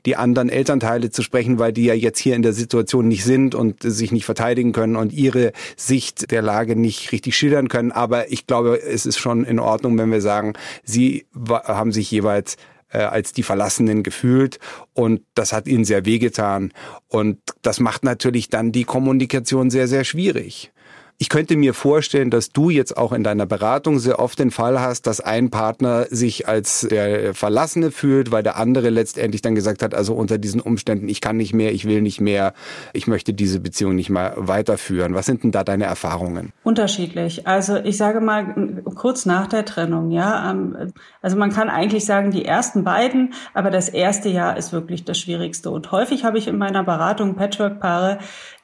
die 0.06 0.17
anderen 0.17 0.49
Elternteile 0.49 1.11
zu 1.11 1.23
sprechen, 1.23 1.58
weil 1.58 1.73
die 1.73 1.85
ja 1.85 1.94
jetzt 1.94 2.19
hier 2.19 2.37
in 2.37 2.43
der 2.43 2.52
Situation 2.52 3.08
nicht 3.08 3.25
sind 3.25 3.55
und 3.55 3.82
sich 3.82 4.12
nicht 4.12 4.25
verteidigen 4.25 4.73
können 4.73 4.97
und 4.97 5.12
ihre 5.12 5.52
Sicht 5.76 6.31
der 6.31 6.43
Lage 6.43 6.76
nicht 6.76 7.12
richtig 7.12 7.37
schildern 7.37 7.69
können. 7.69 7.93
Aber 7.93 8.31
ich 8.32 8.47
glaube, 8.47 8.81
es 8.81 9.06
ist 9.06 9.19
schon 9.19 9.44
in 9.44 9.58
Ordnung, 9.58 9.99
wenn 9.99 10.11
wir 10.11 10.20
sagen, 10.20 10.55
sie 10.85 11.26
haben 11.49 11.93
sich 11.93 12.11
jeweils 12.11 12.56
äh, 12.93 12.99
als 12.99 13.32
die 13.32 13.43
Verlassenen 13.43 14.02
gefühlt 14.02 14.58
und 14.94 15.23
das 15.35 15.52
hat 15.52 15.67
ihnen 15.67 15.85
sehr 15.85 16.05
wehgetan. 16.05 16.73
Und 17.08 17.38
das 17.62 17.81
macht 17.81 18.05
natürlich 18.05 18.49
dann 18.49 18.73
die 18.73 18.85
Kommunikation 18.85 19.70
sehr, 19.70 19.88
sehr 19.88 20.05
schwierig. 20.05 20.73
Ich 21.22 21.29
könnte 21.29 21.55
mir 21.55 21.74
vorstellen, 21.74 22.31
dass 22.31 22.48
du 22.48 22.70
jetzt 22.70 22.96
auch 22.96 23.12
in 23.12 23.22
deiner 23.22 23.44
Beratung 23.44 23.98
sehr 23.98 24.19
oft 24.20 24.39
den 24.39 24.50
Fall 24.50 24.81
hast, 24.81 25.06
dass 25.06 25.20
ein 25.20 25.50
Partner 25.50 26.06
sich 26.08 26.48
als 26.48 26.89
der 26.91 27.34
Verlassene 27.34 27.91
fühlt, 27.91 28.32
weil 28.32 28.43
der 28.43 28.56
andere 28.56 28.89
letztendlich 28.89 29.43
dann 29.43 29.55
gesagt 29.55 29.82
hat, 29.82 29.94
also 29.94 30.15
unter 30.15 30.39
diesen 30.39 30.62
Umständen, 30.62 31.10
ich 31.10 31.20
kann 31.20 31.36
nicht 31.36 31.53
mehr, 31.53 31.74
ich 31.74 31.84
will 31.84 32.00
nicht 32.00 32.22
mehr, 32.22 32.55
ich 32.94 33.06
möchte 33.06 33.34
diese 33.34 33.60
Beziehung 33.60 33.96
nicht 33.96 34.08
mehr 34.08 34.32
weiterführen. 34.39 35.12
Was 35.12 35.27
sind 35.27 35.43
denn 35.43 35.53
da 35.53 35.62
deine 35.62 35.84
Erfahrungen? 35.84 36.55
Unterschiedlich. 36.65 37.46
Also 37.46 37.77
ich 37.77 37.98
sage 37.98 38.22
mal 38.22 38.82
kurz 38.94 39.27
nach 39.27 39.46
der 39.46 39.67
Trennung, 39.67 40.10
ja. 40.12 40.50
Ähm, 40.50 40.94
also 41.20 41.36
man 41.36 41.53
kann 41.53 41.69
eigentlich 41.69 42.06
sagen, 42.06 42.31
die 42.31 42.46
ersten 42.46 42.82
beiden, 42.82 43.34
aber 43.53 43.70
das 43.70 43.91
erste 43.91 44.31
Jahr 44.31 44.56
ist 44.56 44.72
wirklich 44.72 45.05
das 45.05 45.19
Schwierigste. 45.19 45.70
Und 45.70 45.93
häufig 45.93 46.24
habe 46.24 46.39
ich 46.39 46.48
in 46.48 46.56
meiner 46.56 46.82
Beratung 46.82 47.34
Patchwork-Paare, 47.34 48.20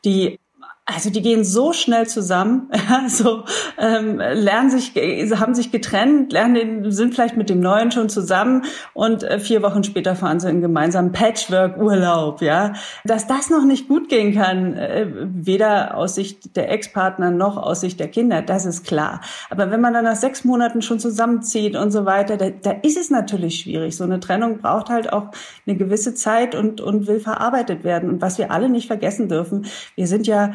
die 0.07 0.39
also 0.89 1.11
die 1.11 1.21
gehen 1.21 1.43
so 1.43 1.73
schnell 1.73 2.07
zusammen, 2.07 2.71
so 3.09 3.43
ähm, 3.77 4.19
lernen 4.19 4.71
sich, 4.71 4.93
haben 5.37 5.53
sich 5.53 5.73
getrennt, 5.73 6.33
lernen, 6.33 6.93
sind 6.93 7.13
vielleicht 7.13 7.37
mit 7.37 7.51
dem 7.51 7.59
Neuen 7.59 7.91
schon 7.91 8.09
zusammen 8.09 8.63
und 8.95 9.25
äh, 9.25 9.41
vier 9.41 9.63
Wochen 9.63 9.83
später 9.83 10.15
fahren 10.15 10.39
sie 10.39 10.49
in 10.49 10.61
gemeinsamen 10.61 11.11
Patchwork-Urlaub, 11.11 12.41
ja. 12.41 12.75
Dass 13.05 13.27
das 13.27 13.51
noch 13.51 13.65
nicht 13.65 13.89
gut 13.89 14.09
gehen 14.09 14.33
kann, 14.33 14.75
äh, 14.75 15.09
weder 15.11 15.97
aus 15.97 16.15
Sicht 16.15 16.57
der 16.57 16.71
Ex-Partner 16.71 17.33
noch 17.33 17.57
aus 17.57 17.81
Sicht 17.81 17.99
der 17.99 18.09
Kinder, 18.09 18.41
das 18.41 18.65
ist 18.65 18.85
klar. 18.87 19.23
Aber 19.51 19.73
wenn 19.73 19.81
man 19.81 19.93
dann 19.93 20.05
nach 20.05 20.15
sechs 20.15 20.45
Monaten 20.45 20.83
schon 20.83 21.01
zusammenzieht 21.01 21.75
und 21.75 21.91
so 21.91 22.05
weiter, 22.05 22.37
da, 22.37 22.51
da 22.51 22.71
ist 22.71 22.97
es 22.97 23.11
natürlich 23.11 23.59
schwierig. 23.59 23.97
So 23.97 24.05
eine 24.05 24.21
Trennung 24.21 24.59
braucht 24.59 24.89
halt 24.89 25.13
auch 25.13 25.33
eine 25.67 25.77
gewisse 25.77 26.15
Zeit 26.15 26.55
und, 26.55 26.81
und 26.81 27.09
will 27.09 27.19
verarbeitet 27.19 27.83
werden. 27.83 28.09
Und 28.09 28.23
was 28.23 28.39
wir 28.39 28.53
alle 28.53 28.69
nicht 28.69 28.87
vergessen 28.87 29.29
dürfen, 29.29 29.67
wir 29.97 30.07
sind 30.07 30.29
ja 30.29 30.53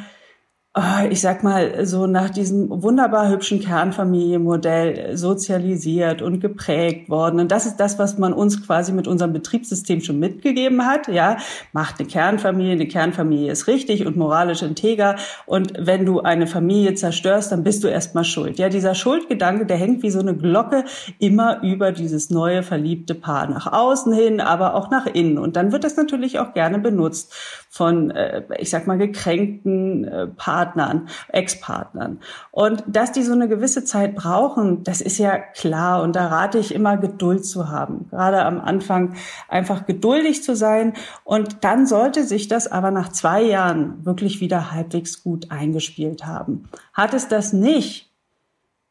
ich 1.10 1.20
sag 1.20 1.44
mal, 1.44 1.86
so 1.86 2.08
nach 2.08 2.30
diesem 2.30 2.70
wunderbar 2.70 3.28
hübschen 3.28 3.60
Kernfamilienmodell 3.60 5.18
sozialisiert 5.18 6.22
und 6.22 6.40
geprägt 6.40 7.10
worden. 7.10 7.42
Und 7.42 7.51
das 7.51 7.66
ist 7.66 7.75
das, 7.75 8.00
was 8.00 8.18
man 8.18 8.32
uns 8.32 8.66
quasi 8.66 8.94
mit 8.94 9.06
unserem 9.06 9.34
Betriebssystem 9.34 10.00
schon 10.00 10.18
mitgegeben 10.18 10.86
hat. 10.86 11.10
Ja, 11.10 11.36
macht 11.74 12.00
eine 12.00 12.08
Kernfamilie, 12.08 12.72
eine 12.72 12.88
Kernfamilie 12.88 13.51
ist 13.51 13.68
richtig 13.68 14.06
und 14.06 14.16
moralisch 14.16 14.62
integer. 14.62 15.18
Und 15.46 15.74
wenn 15.78 16.06
du 16.06 16.22
eine 16.22 16.48
Familie 16.48 16.94
zerstörst, 16.94 17.51
dann 17.51 17.63
bist 17.63 17.84
du 17.84 17.90
erstmal 17.90 18.24
schuld. 18.24 18.58
Ja, 18.58 18.70
dieser 18.70 18.96
Schuldgedanke, 18.96 19.66
der 19.66 19.75
hängt 19.75 20.04
wie 20.04 20.12
so 20.12 20.20
eine 20.20 20.38
Glocke 20.38 20.86
immer 21.20 21.62
über 21.63 21.92
dieses 21.92 22.30
neue 22.30 22.63
verliebte 22.63 23.13
Paar 23.13 23.50
nach 23.50 23.70
außen 23.70 24.13
hin, 24.13 24.40
aber 24.40 24.75
auch 24.75 24.90
nach 24.90 25.06
innen. 25.06 25.38
Und 25.38 25.58
dann 25.58 25.74
wird 25.74 25.84
das 25.84 25.98
natürlich 25.98 26.40
auch 26.40 26.54
gerne 26.54 26.80
benutzt 26.80 27.34
von 27.74 28.12
äh, 28.12 28.44
ich 28.58 28.70
sag 28.70 28.86
mal, 28.86 28.98
gekränkten 28.98 30.04
äh, 30.04 30.28
Partnern, 30.28 31.08
Ex-Partnern. 31.30 32.20
Und 32.51 32.84
dass 32.86 33.13
die 33.13 33.24
so 33.24 33.32
eine 33.32 33.48
gewisse 33.48 33.86
Zeit 33.86 34.13
brauchen, 34.13 34.84
das 34.84 35.00
ist 35.00 35.18
ja 35.18 35.38
klar. 35.38 36.04
Und 36.04 36.18
da 36.18 36.28
rate 36.28 36.60
ich 36.60 36.75
immer, 36.75 36.98
Geduld 36.98 37.46
zu 37.46 37.70
haben. 37.70 38.10
Gerade 38.10 38.44
am 38.44 38.60
Anfang 38.60 39.16
einfach 39.48 39.86
geduldig 39.86 40.44
zu 40.44 40.54
sein. 40.54 40.96
Und 41.24 41.63
dann 41.63 41.88
sollte 41.88 42.25
sich 42.25 42.50
das 42.50 42.70
aber 42.70 42.92
nach 42.92 43.08
zwei 43.08 43.42
Jahren 43.42 44.06
wirklich 44.06 44.42
wieder 44.42 44.74
halbwegs 44.74 45.24
gut 45.24 45.50
eingespielt 45.50 46.25
haben. 46.25 46.66
Hat 46.92 47.13
es 47.13 47.30
das 47.30 47.54
nicht, 47.54 48.11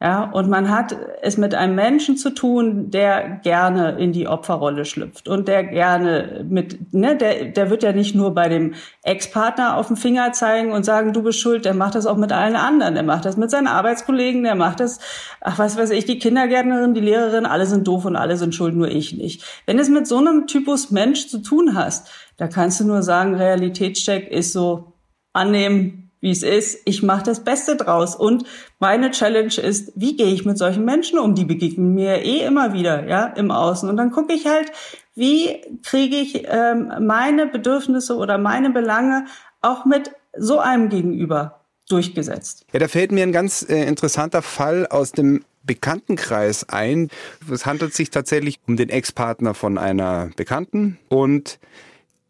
ja, 0.02 0.24
und 0.24 0.48
man 0.48 0.70
hat 0.70 0.96
es 1.20 1.36
mit 1.36 1.54
einem 1.54 1.74
Menschen 1.74 2.16
zu 2.16 2.30
tun, 2.30 2.90
der 2.90 3.40
gerne 3.42 3.98
in 3.98 4.12
die 4.12 4.26
Opferrolle 4.26 4.86
schlüpft 4.86 5.28
und 5.28 5.46
der 5.46 5.62
gerne 5.62 6.42
mit, 6.48 6.94
ne, 6.94 7.16
der, 7.16 7.44
der 7.50 7.68
wird 7.68 7.82
ja 7.82 7.92
nicht 7.92 8.14
nur 8.14 8.32
bei 8.32 8.48
dem 8.48 8.72
Ex-Partner 9.02 9.76
auf 9.76 9.88
den 9.88 9.98
Finger 9.98 10.32
zeigen 10.32 10.72
und 10.72 10.84
sagen, 10.84 11.12
du 11.12 11.22
bist 11.22 11.38
schuld, 11.38 11.66
der 11.66 11.74
macht 11.74 11.96
das 11.96 12.06
auch 12.06 12.16
mit 12.16 12.32
allen 12.32 12.56
anderen. 12.56 12.94
Der 12.94 13.02
macht 13.02 13.26
das 13.26 13.36
mit 13.36 13.50
seinen 13.50 13.66
Arbeitskollegen, 13.66 14.42
der 14.42 14.54
macht 14.54 14.80
das, 14.80 15.00
ach, 15.42 15.58
was 15.58 15.76
weiß 15.76 15.90
ich, 15.90 16.06
die 16.06 16.18
Kindergärtnerin, 16.18 16.94
die 16.94 17.00
Lehrerin, 17.00 17.44
alle 17.44 17.66
sind 17.66 17.86
doof 17.86 18.06
und 18.06 18.16
alle 18.16 18.38
sind 18.38 18.54
schuld, 18.54 18.74
nur 18.74 18.88
ich 18.88 19.12
nicht. 19.12 19.44
Wenn 19.66 19.78
es 19.78 19.90
mit 19.90 20.06
so 20.06 20.16
einem 20.16 20.46
Typus 20.46 20.90
Mensch 20.90 21.28
zu 21.28 21.40
tun 21.40 21.74
hast, 21.74 22.10
da 22.38 22.48
kannst 22.48 22.80
du 22.80 22.86
nur 22.86 23.02
sagen, 23.02 23.34
Realitätscheck 23.34 24.30
ist 24.30 24.54
so 24.54 24.94
annehmen, 25.34 25.99
wie 26.20 26.30
es 26.30 26.42
ist. 26.42 26.80
Ich 26.84 27.02
mache 27.02 27.24
das 27.24 27.44
Beste 27.44 27.76
draus. 27.76 28.14
Und 28.14 28.44
meine 28.78 29.10
Challenge 29.10 29.54
ist, 29.56 29.92
wie 29.96 30.16
gehe 30.16 30.32
ich 30.32 30.44
mit 30.44 30.58
solchen 30.58 30.84
Menschen 30.84 31.18
um? 31.18 31.34
Die 31.34 31.44
begegnen 31.44 31.94
mir 31.94 32.22
eh 32.22 32.40
immer 32.40 32.72
wieder, 32.72 33.08
ja, 33.08 33.26
im 33.26 33.50
Außen. 33.50 33.88
Und 33.88 33.96
dann 33.96 34.10
gucke 34.10 34.32
ich 34.32 34.46
halt, 34.46 34.70
wie 35.14 35.60
kriege 35.82 36.16
ich 36.16 36.44
ähm, 36.46 36.92
meine 37.00 37.46
Bedürfnisse 37.46 38.16
oder 38.16 38.38
meine 38.38 38.70
Belange 38.70 39.26
auch 39.60 39.84
mit 39.84 40.12
so 40.36 40.58
einem 40.58 40.88
Gegenüber 40.88 41.60
durchgesetzt. 41.88 42.66
Ja, 42.72 42.78
da 42.78 42.88
fällt 42.88 43.12
mir 43.12 43.22
ein 43.22 43.32
ganz 43.32 43.66
äh, 43.68 43.84
interessanter 43.86 44.42
Fall 44.42 44.86
aus 44.86 45.12
dem 45.12 45.44
Bekanntenkreis 45.62 46.68
ein. 46.68 47.08
Es 47.52 47.66
handelt 47.66 47.94
sich 47.94 48.10
tatsächlich 48.10 48.60
um 48.66 48.76
den 48.76 48.88
Ex-Partner 48.88 49.54
von 49.54 49.76
einer 49.76 50.30
Bekannten 50.36 50.98
und 51.08 51.58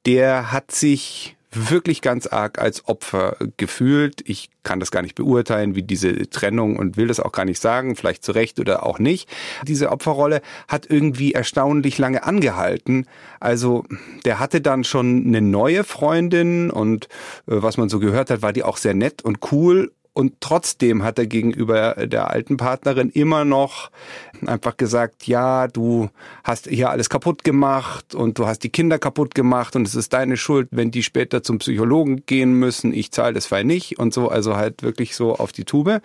der 0.07 0.51
hat 0.51 0.73
sich 0.73 1.37
wirklich 1.53 2.01
ganz 2.03 2.27
arg 2.27 2.59
als 2.59 2.87
Opfer 2.87 3.37
gefühlt. 3.57 4.23
Ich 4.25 4.51
kann 4.63 4.79
das 4.79 4.91
gar 4.91 5.03
nicht 5.03 5.15
beurteilen, 5.15 5.75
wie 5.75 5.83
diese 5.83 6.29
Trennung 6.31 6.77
und 6.77 6.97
will 6.97 7.09
das 7.09 7.21
auch 7.21 7.33
gar 7.33 7.45
nicht 7.45 7.61
sagen, 7.61 7.97
vielleicht 7.97 8.25
zu 8.25 8.33
Recht 8.33 8.61
oder 8.61 8.87
auch 8.87 8.99
nicht. 8.99 9.29
Diese 9.67 9.91
Opferrolle 9.91 10.43
hat 10.69 10.87
irgendwie 10.89 11.33
erstaunlich 11.33 11.99
lange 11.99 12.23
angehalten. 12.23 13.07
Also 13.41 13.85
der 14.25 14.39
hatte 14.39 14.61
dann 14.61 14.85
schon 14.85 15.27
eine 15.27 15.41
neue 15.41 15.85
Freundin 15.85 16.71
und 16.71 17.07
äh, 17.07 17.09
was 17.47 17.77
man 17.77 17.89
so 17.89 17.99
gehört 17.99 18.31
hat, 18.31 18.43
war 18.43 18.53
die 18.53 18.63
auch 18.63 18.77
sehr 18.77 18.95
nett 18.95 19.23
und 19.23 19.53
cool 19.53 19.93
und 20.13 20.41
trotzdem 20.41 21.03
hat 21.03 21.19
er 21.19 21.27
gegenüber 21.27 22.07
der 22.07 22.31
alten 22.31 22.57
Partnerin 22.57 23.11
immer 23.11 23.45
noch 23.45 23.91
einfach 24.49 24.77
gesagt, 24.77 25.27
ja, 25.27 25.69
du 25.69 26.09
hast 26.45 26.69
hier 26.69 26.91
alles 26.91 27.11
kaputt 27.11 27.45
gemacht 27.45 28.15
und 28.15 28.39
du 28.39 28.47
hast 28.47 28.61
die 28.61 28.71
Kinder 28.71 28.99
kaputt 28.99 29.35
gemacht 29.35 29.77
und 29.77 29.87
es 29.87 29.95
ist 29.95 30.13
deine 30.13 30.37
Schuld, 30.37 30.69
wenn 30.71 30.91
die 30.91 31.03
später 31.03 31.43
zum 31.43 31.59
Psychologen 31.59 32.25
gehen 32.27 32.53
müssen. 32.53 32.93
Ich 32.93 33.13
zahle 33.13 33.35
das 33.35 33.51
weil 33.51 33.65
nicht 33.65 33.99
und 33.99 34.15
so, 34.15 34.29
also 34.29 34.57
halt 34.57 34.83
wirklich 34.83 35.15
so 35.17 35.35
auf 35.35 35.53
die 35.53 35.65
Tube. 35.65 36.01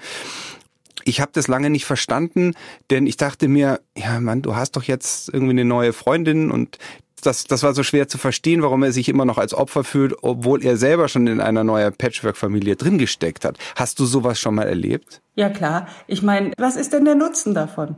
Ich 1.04 1.22
habe 1.22 1.32
das 1.34 1.48
lange 1.48 1.70
nicht 1.70 1.86
verstanden, 1.86 2.54
denn 2.89 3.06
ich 3.06 3.18
dachte 3.18 3.48
mir, 3.48 3.80
ja 3.96 4.20
Mann, 4.20 4.42
du 4.42 4.56
hast 4.56 4.75
doch 4.75 4.84
jetzt 4.84 5.30
irgendwie 5.30 5.51
eine 5.51 5.65
neue 5.65 5.94
Freundin 5.94 6.50
und 6.51 6.80
das, 7.25 7.46
das 7.46 7.63
war 7.63 7.74
so 7.74 7.84
schwer 7.84 8.08
zu 8.08 8.18
verstehen, 8.18 8.62
warum 8.62 8.84
er 8.84 8.92
sich 8.92 9.10
immer 9.10 9.25
noch 9.25 9.38
als 9.38 9.54
Opfer 9.54 9.84
fühlt, 9.84 10.15
obwohl 10.22 10.63
er 10.63 10.77
selber 10.77 11.08
schon 11.08 11.27
in 11.27 11.42
einer 11.42 11.63
neuen 11.63 11.94
Patchwork-Familie 11.94 12.75
drin 12.75 12.98
gesteckt 12.98 13.46
hat. 13.46 13.58
Hast 13.75 14.00
du 14.00 14.06
sowas 14.06 14.39
schon 14.39 14.56
mal 14.56 14.68
erlebt? 14.68 15.22
Ja 15.36 15.50
klar. 15.50 15.88
Ich 16.08 16.22
meine, 16.22 16.51
was 16.58 16.75
ist 16.75 16.94
denn 16.94 17.06
der 17.06 17.15
Nutzen 17.15 17.54
davon? 17.54 17.96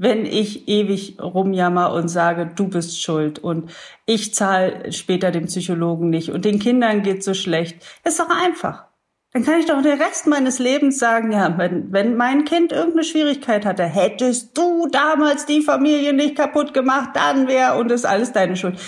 Wenn 0.00 0.26
ich 0.26 0.68
ewig 0.68 1.20
rumjammer 1.20 1.92
und 1.92 2.06
sage, 2.06 2.48
du 2.54 2.68
bist 2.68 3.02
schuld 3.02 3.40
und 3.40 3.72
ich 4.06 4.32
zahle 4.32 4.92
später 4.92 5.32
den 5.32 5.46
Psychologen 5.46 6.08
nicht 6.08 6.30
und 6.30 6.44
den 6.44 6.60
Kindern 6.60 7.02
geht 7.02 7.24
so 7.24 7.34
schlecht, 7.34 7.84
ist 8.04 8.20
doch 8.20 8.30
einfach. 8.30 8.84
Dann 9.32 9.44
kann 9.44 9.58
ich 9.58 9.66
doch 9.66 9.82
den 9.82 10.00
Rest 10.00 10.28
meines 10.28 10.60
Lebens 10.60 11.00
sagen, 11.00 11.32
ja, 11.32 11.58
wenn, 11.58 11.92
wenn 11.92 12.16
mein 12.16 12.44
Kind 12.44 12.70
irgendeine 12.70 13.02
Schwierigkeit 13.02 13.66
hatte, 13.66 13.82
hättest 13.82 14.56
du 14.56 14.86
damals 14.86 15.46
die 15.46 15.62
Familie 15.62 16.12
nicht 16.12 16.36
kaputt 16.36 16.72
gemacht, 16.72 17.10
dann 17.14 17.48
wäre 17.48 17.76
und 17.76 17.90
ist 17.90 18.06
alles 18.06 18.32
deine 18.32 18.54
Schuld. 18.56 18.78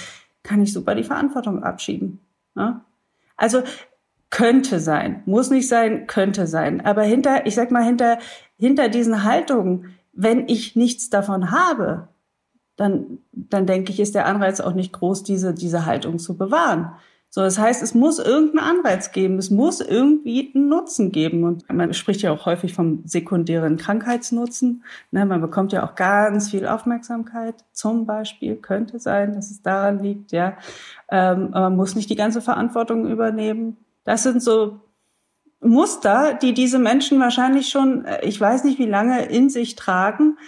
Kann 0.44 0.62
ich 0.62 0.72
super 0.72 0.94
die 0.94 1.02
Verantwortung 1.02 1.64
abschieben. 1.64 2.20
Ja? 2.54 2.84
Also 3.36 3.64
könnte 4.30 4.78
sein, 4.78 5.22
muss 5.26 5.50
nicht 5.50 5.68
sein, 5.68 6.06
könnte 6.06 6.46
sein. 6.46 6.86
Aber 6.86 7.02
hinter, 7.02 7.46
ich 7.46 7.56
sag 7.56 7.72
mal, 7.72 7.84
hinter, 7.84 8.18
hinter 8.56 8.88
diesen 8.88 9.24
Haltungen, 9.24 9.96
wenn 10.12 10.48
ich 10.48 10.76
nichts 10.76 11.10
davon 11.10 11.50
habe, 11.50 12.08
dann, 12.76 13.18
dann 13.32 13.66
denke 13.66 13.92
ich, 13.92 14.00
ist 14.00 14.14
der 14.14 14.26
Anreiz 14.26 14.60
auch 14.60 14.72
nicht 14.72 14.92
groß, 14.92 15.22
diese, 15.22 15.52
diese 15.52 15.86
Haltung 15.86 16.18
zu 16.18 16.36
bewahren. 16.36 16.92
So, 17.32 17.42
das 17.42 17.60
heißt, 17.60 17.80
es 17.80 17.94
muss 17.94 18.18
irgendeinen 18.18 18.78
Anreiz 18.78 19.12
geben, 19.12 19.38
es 19.38 19.50
muss 19.50 19.80
irgendwie 19.80 20.50
einen 20.52 20.68
Nutzen 20.68 21.12
geben. 21.12 21.44
Und 21.44 21.72
man 21.72 21.94
spricht 21.94 22.22
ja 22.22 22.32
auch 22.32 22.44
häufig 22.44 22.74
vom 22.74 23.02
sekundären 23.04 23.76
Krankheitsnutzen. 23.76 24.82
Ne, 25.12 25.24
man 25.26 25.40
bekommt 25.40 25.72
ja 25.72 25.84
auch 25.86 25.94
ganz 25.94 26.50
viel 26.50 26.66
Aufmerksamkeit. 26.66 27.54
Zum 27.72 28.04
Beispiel 28.04 28.56
könnte 28.56 28.98
sein, 28.98 29.34
dass 29.34 29.52
es 29.52 29.62
daran 29.62 30.02
liegt, 30.02 30.32
ja. 30.32 30.56
Ähm, 31.08 31.50
man 31.50 31.76
muss 31.76 31.94
nicht 31.94 32.10
die 32.10 32.16
ganze 32.16 32.40
Verantwortung 32.40 33.06
übernehmen. 33.06 33.76
Das 34.02 34.24
sind 34.24 34.42
so 34.42 34.80
Muster, 35.60 36.34
die 36.34 36.54
diese 36.54 36.78
Menschen 36.78 37.20
wahrscheinlich 37.20 37.68
schon, 37.68 38.04
äh, 38.04 38.24
ich 38.24 38.40
weiß 38.40 38.64
nicht 38.64 38.78
wie 38.78 38.86
lange, 38.86 39.26
in 39.26 39.50
sich 39.50 39.76
tragen. 39.76 40.38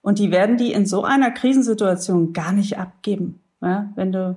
Und 0.00 0.18
die 0.18 0.30
werden 0.30 0.56
die 0.56 0.72
in 0.72 0.86
so 0.86 1.04
einer 1.04 1.30
Krisensituation 1.30 2.32
gar 2.32 2.52
nicht 2.52 2.78
abgeben. 2.78 3.40
Ja, 3.60 3.92
wenn 3.94 4.10
du 4.10 4.36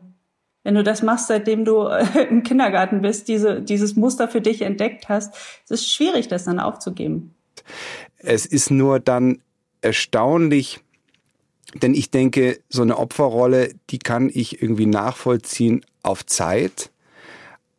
wenn 0.66 0.74
du 0.74 0.84
das 0.84 1.04
machst, 1.04 1.28
seitdem 1.28 1.64
du 1.64 1.84
äh, 1.84 2.24
im 2.30 2.44
Kindergarten 2.44 3.02
bist, 3.02 3.28
diese, 3.28 3.62
dieses 3.62 3.96
Muster 3.96 4.28
für 4.28 4.42
dich 4.42 4.64
entdeckt 4.64 5.08
hast, 5.08 5.34
es 5.66 5.72
ist 5.72 5.94
schwierig, 5.94 6.28
das 6.28 6.46
dann 6.46 6.60
aufzugeben. 6.60 7.36
Es 8.18 8.48
ist 8.48 8.72
nur 8.72 9.00
dann 9.00 9.42
erstaunlich, 9.82 10.80
denn 11.76 11.94
ich 11.94 12.10
denke, 12.10 12.60
so 12.68 12.82
eine 12.82 12.98
Opferrolle, 12.98 13.70
die 13.92 14.00
kann 14.00 14.30
ich 14.34 14.62
irgendwie 14.62 14.88
nachvollziehen 14.88 15.86
auf 16.02 16.26
Zeit, 16.26 16.90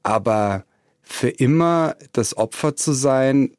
aber 0.05 0.65
für 1.07 1.29
immer 1.31 1.97
das 2.13 2.37
Opfer 2.37 2.77
zu 2.77 2.93
sein, 2.93 3.53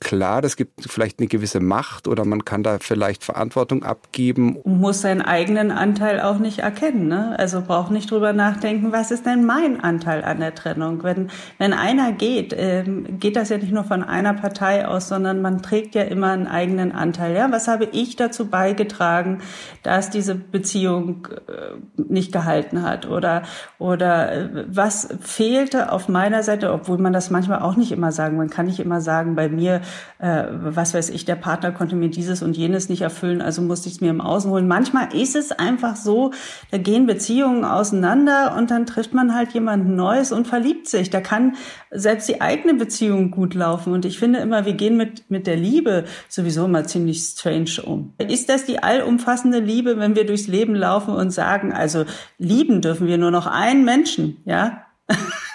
klar, 0.00 0.42
das 0.42 0.56
gibt 0.56 0.84
vielleicht 0.90 1.18
eine 1.18 1.28
gewisse 1.28 1.60
Macht 1.60 2.06
oder 2.06 2.24
man 2.24 2.44
kann 2.44 2.62
da 2.62 2.78
vielleicht 2.80 3.24
Verantwortung 3.24 3.82
abgeben. 3.82 4.58
Muss 4.64 5.00
seinen 5.00 5.22
eigenen 5.22 5.70
Anteil 5.70 6.20
auch 6.20 6.38
nicht 6.38 6.60
erkennen. 6.60 7.08
Ne? 7.08 7.34
Also 7.38 7.62
braucht 7.62 7.90
nicht 7.90 8.10
drüber 8.10 8.32
nachdenken, 8.32 8.92
was 8.92 9.10
ist 9.10 9.26
denn 9.26 9.44
mein 9.44 9.80
Anteil 9.80 10.24
an 10.24 10.38
der 10.38 10.54
Trennung? 10.54 11.02
Wenn, 11.02 11.30
wenn 11.58 11.72
einer 11.72 12.12
geht, 12.12 12.54
ähm, 12.56 13.18
geht 13.18 13.34
das 13.36 13.48
ja 13.48 13.58
nicht 13.58 13.72
nur 13.72 13.84
von 13.84 14.04
einer 14.04 14.34
Partei 14.34 14.86
aus, 14.86 15.08
sondern 15.08 15.42
man 15.42 15.62
trägt 15.62 15.94
ja 15.94 16.02
immer 16.02 16.30
einen 16.30 16.46
eigenen 16.46 16.92
Anteil. 16.92 17.34
Ja? 17.34 17.50
Was 17.50 17.66
habe 17.66 17.88
ich 17.90 18.14
dazu 18.14 18.46
beigetragen, 18.46 19.38
dass 19.82 20.10
diese 20.10 20.36
Beziehung 20.36 21.26
äh, 21.48 22.02
nicht 22.08 22.32
gehalten 22.32 22.82
hat? 22.82 23.08
Oder, 23.08 23.42
oder 23.78 24.32
äh, 24.32 24.64
was 24.68 25.08
fehlte 25.20 25.90
auf 25.90 26.08
meiner 26.08 26.44
Seite, 26.44 26.72
obwohl 26.72 26.98
man 26.98 27.12
das 27.12 27.30
manchmal 27.30 27.60
auch 27.60 27.76
nicht 27.76 27.90
immer 27.90 28.12
sagen, 28.12 28.36
man 28.36 28.50
kann 28.50 28.66
nicht 28.66 28.78
immer 28.78 29.00
sagen, 29.00 29.34
bei 29.34 29.48
mir 29.48 29.80
äh, 30.18 30.44
was 30.50 30.94
weiß 30.94 31.10
ich, 31.10 31.24
der 31.24 31.36
Partner 31.36 31.72
konnte 31.72 31.96
mir 31.96 32.08
dieses 32.08 32.42
und 32.42 32.56
jenes 32.56 32.88
nicht 32.88 33.02
erfüllen, 33.02 33.40
also 33.40 33.62
musste 33.62 33.88
ich 33.88 33.96
es 33.96 34.00
mir 34.00 34.10
im 34.10 34.20
Außen 34.20 34.50
holen. 34.50 34.68
Manchmal 34.68 35.14
ist 35.14 35.36
es 35.36 35.52
einfach 35.52 35.96
so, 35.96 36.32
da 36.70 36.78
gehen 36.78 37.06
Beziehungen 37.06 37.64
auseinander 37.64 38.54
und 38.56 38.70
dann 38.70 38.86
trifft 38.86 39.14
man 39.14 39.34
halt 39.34 39.52
jemand 39.52 39.88
Neues 39.88 40.32
und 40.32 40.46
verliebt 40.46 40.88
sich. 40.88 41.10
Da 41.10 41.20
kann 41.20 41.56
selbst 41.90 42.28
die 42.28 42.40
eigene 42.40 42.74
Beziehung 42.74 43.30
gut 43.30 43.54
laufen. 43.54 43.92
Und 43.92 44.04
ich 44.04 44.18
finde 44.18 44.40
immer, 44.40 44.64
wir 44.64 44.74
gehen 44.74 44.96
mit, 44.96 45.30
mit 45.30 45.46
der 45.46 45.56
Liebe 45.56 46.04
sowieso 46.28 46.64
immer 46.64 46.84
ziemlich 46.84 47.22
strange 47.22 47.82
um. 47.84 48.14
Ist 48.18 48.48
das 48.48 48.64
die 48.64 48.82
allumfassende 48.82 49.60
Liebe, 49.60 49.98
wenn 49.98 50.16
wir 50.16 50.26
durchs 50.26 50.46
Leben 50.46 50.74
laufen 50.74 51.14
und 51.14 51.30
sagen, 51.30 51.72
also 51.72 52.04
lieben 52.38 52.80
dürfen 52.80 53.06
wir 53.06 53.18
nur 53.18 53.30
noch 53.30 53.46
einen 53.46 53.84
Menschen, 53.84 54.38
ja? 54.44 54.84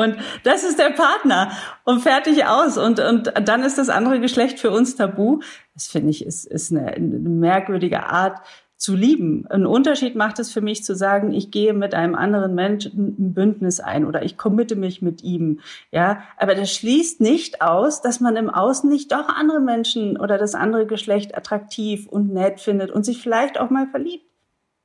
Und 0.00 0.16
das 0.44 0.64
ist 0.64 0.78
der 0.78 0.90
Partner 0.90 1.52
und 1.84 2.00
fertig 2.00 2.46
aus. 2.46 2.78
Und, 2.78 3.00
und 3.00 3.30
dann 3.44 3.62
ist 3.62 3.76
das 3.76 3.90
andere 3.90 4.18
Geschlecht 4.18 4.58
für 4.58 4.70
uns 4.70 4.96
tabu. 4.96 5.40
Das 5.74 5.88
finde 5.88 6.08
ich 6.08 6.24
ist, 6.24 6.46
ist 6.46 6.72
eine, 6.72 6.86
eine 6.86 7.18
merkwürdige 7.18 8.04
Art 8.06 8.38
zu 8.78 8.96
lieben. 8.96 9.46
Ein 9.50 9.66
Unterschied 9.66 10.16
macht 10.16 10.38
es 10.38 10.50
für 10.50 10.62
mich 10.62 10.84
zu 10.84 10.96
sagen, 10.96 11.34
ich 11.34 11.50
gehe 11.50 11.74
mit 11.74 11.92
einem 11.92 12.14
anderen 12.14 12.54
Menschen 12.54 13.14
ein 13.18 13.34
Bündnis 13.34 13.78
ein 13.78 14.06
oder 14.06 14.22
ich 14.22 14.38
committe 14.38 14.74
mich 14.74 15.02
mit 15.02 15.22
ihm. 15.22 15.60
Ja, 15.90 16.22
aber 16.38 16.54
das 16.54 16.72
schließt 16.72 17.20
nicht 17.20 17.60
aus, 17.60 18.00
dass 18.00 18.20
man 18.20 18.36
im 18.36 18.48
Außen 18.48 18.88
nicht 18.88 19.12
doch 19.12 19.28
andere 19.28 19.60
Menschen 19.60 20.16
oder 20.16 20.38
das 20.38 20.54
andere 20.54 20.86
Geschlecht 20.86 21.36
attraktiv 21.36 22.06
und 22.06 22.32
nett 22.32 22.58
findet 22.62 22.90
und 22.90 23.04
sich 23.04 23.20
vielleicht 23.20 23.60
auch 23.60 23.68
mal 23.68 23.86
verliebt. 23.86 24.24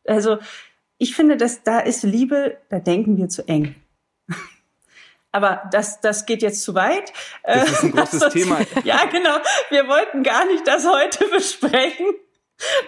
Also, 0.05 0.39
ich 0.97 1.15
finde, 1.15 1.37
dass 1.37 1.63
da 1.63 1.79
ist 1.79 2.03
Liebe, 2.03 2.57
da 2.67 2.79
denken 2.79 3.15
wir 3.15 3.29
zu 3.29 3.47
eng. 3.47 3.75
Aber 5.35 5.63
das, 5.71 5.99
das 5.99 6.25
geht 6.25 6.41
jetzt 6.41 6.63
zu 6.63 6.75
weit. 6.75 7.11
Das 7.43 7.69
ist 7.69 7.83
ein 7.83 7.91
großes 7.95 8.19
Sonst- 8.21 8.33
Thema. 8.33 8.59
Ja, 8.85 9.01
genau. 9.11 9.35
Wir 9.69 9.85
wollten 9.89 10.23
gar 10.23 10.45
nicht 10.45 10.65
das 10.65 10.87
heute 10.87 11.25
besprechen. 11.31 12.05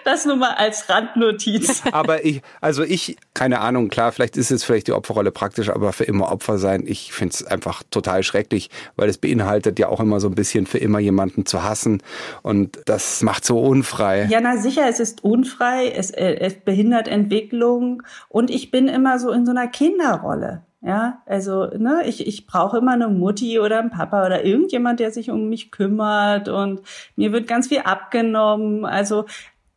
Das 0.02 0.24
nur 0.24 0.36
mal 0.36 0.54
als 0.54 0.88
Randnotiz. 0.88 1.82
Aber 1.92 2.24
ich, 2.24 2.40
also 2.62 2.82
ich, 2.82 3.18
keine 3.34 3.60
Ahnung, 3.60 3.88
klar, 3.90 4.12
vielleicht 4.12 4.38
ist 4.38 4.50
jetzt 4.50 4.64
vielleicht 4.64 4.86
die 4.86 4.92
Opferrolle 4.94 5.30
praktisch, 5.30 5.68
aber 5.68 5.92
für 5.92 6.04
immer 6.04 6.32
Opfer 6.32 6.56
sein, 6.56 6.84
ich 6.86 7.12
finde 7.12 7.34
es 7.34 7.44
einfach 7.44 7.82
total 7.90 8.22
schrecklich, 8.22 8.70
weil 8.96 9.10
es 9.10 9.18
beinhaltet 9.18 9.78
ja 9.78 9.88
auch 9.88 10.00
immer 10.00 10.20
so 10.20 10.28
ein 10.28 10.34
bisschen 10.34 10.64
für 10.66 10.78
immer 10.78 11.00
jemanden 11.00 11.44
zu 11.44 11.64
hassen 11.64 12.02
und 12.40 12.78
das 12.86 13.20
macht 13.20 13.44
so 13.44 13.60
unfrei. 13.60 14.26
Ja, 14.30 14.40
na 14.40 14.56
sicher, 14.56 14.88
es 14.88 15.00
ist 15.00 15.22
unfrei, 15.22 15.88
es, 15.90 16.12
äh, 16.12 16.36
es 16.40 16.54
behindert 16.54 17.06
Entwicklung 17.06 18.02
und 18.30 18.48
ich 18.48 18.70
bin 18.70 18.88
immer 18.88 19.18
so 19.18 19.30
in 19.32 19.44
so 19.44 19.50
einer 19.50 19.68
Kinderrolle. 19.68 20.62
Ja, 20.88 21.20
also 21.26 21.66
ne, 21.66 22.04
ich, 22.06 22.26
ich 22.26 22.46
brauche 22.46 22.78
immer 22.78 22.92
eine 22.92 23.08
Mutti 23.08 23.58
oder 23.58 23.78
einen 23.78 23.90
Papa 23.90 24.24
oder 24.24 24.46
irgendjemand, 24.46 25.00
der 25.00 25.10
sich 25.10 25.30
um 25.30 25.50
mich 25.50 25.70
kümmert 25.70 26.48
und 26.48 26.80
mir 27.14 27.30
wird 27.30 27.46
ganz 27.46 27.68
viel 27.68 27.80
abgenommen. 27.80 28.86
Also, 28.86 29.26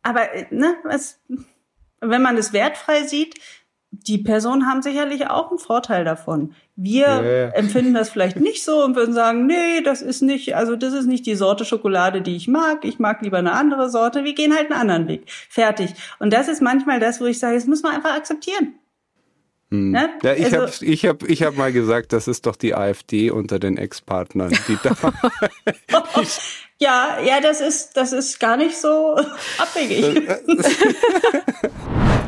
aber 0.02 0.22
ne, 0.48 0.74
was, 0.84 1.20
wenn 2.00 2.22
man 2.22 2.38
es 2.38 2.54
wertfrei 2.54 3.02
sieht, 3.02 3.34
die 3.90 4.16
Personen 4.16 4.66
haben 4.66 4.80
sicherlich 4.80 5.28
auch 5.28 5.50
einen 5.50 5.58
Vorteil 5.58 6.02
davon. 6.02 6.54
Wir 6.76 7.02
ja. 7.02 7.48
empfinden 7.48 7.92
das 7.92 8.08
vielleicht 8.08 8.40
nicht 8.40 8.64
so 8.64 8.82
und 8.82 8.96
würden 8.96 9.12
sagen, 9.12 9.44
nee, 9.44 9.82
das 9.82 10.00
ist 10.00 10.22
nicht, 10.22 10.56
also 10.56 10.76
das 10.76 10.94
ist 10.94 11.04
nicht 11.04 11.26
die 11.26 11.34
Sorte 11.34 11.66
Schokolade, 11.66 12.22
die 12.22 12.36
ich 12.36 12.48
mag. 12.48 12.86
Ich 12.86 12.98
mag 12.98 13.20
lieber 13.20 13.36
eine 13.36 13.52
andere 13.52 13.90
Sorte. 13.90 14.24
Wir 14.24 14.34
gehen 14.34 14.54
halt 14.56 14.70
einen 14.70 14.80
anderen 14.80 15.08
Weg. 15.08 15.30
Fertig. 15.50 15.90
Und 16.20 16.32
das 16.32 16.48
ist 16.48 16.62
manchmal 16.62 17.00
das, 17.00 17.20
wo 17.20 17.26
ich 17.26 17.38
sage, 17.38 17.56
das 17.56 17.66
muss 17.66 17.82
man 17.82 17.94
einfach 17.94 18.16
akzeptieren. 18.16 18.76
Ne? 19.72 20.10
Ja, 20.22 20.34
ich 20.34 20.44
Also- 20.44 20.56
habe 20.58 20.72
ich 20.84 21.06
hab, 21.06 21.22
ich 21.22 21.42
hab 21.42 21.56
mal 21.56 21.72
gesagt, 21.72 22.12
das 22.12 22.28
ist 22.28 22.46
doch 22.46 22.56
die 22.56 22.74
AfD 22.74 23.30
unter 23.30 23.58
den 23.58 23.78
Ex-Partnern. 23.78 24.56
Die 24.68 24.78
da, 24.82 24.94
Ja, 26.78 27.18
ja, 27.24 27.40
das 27.40 27.60
ist, 27.60 27.92
das 27.96 28.12
ist 28.12 28.38
gar 28.40 28.56
nicht 28.56 28.76
so 28.76 29.16
abwegig. 29.58 30.28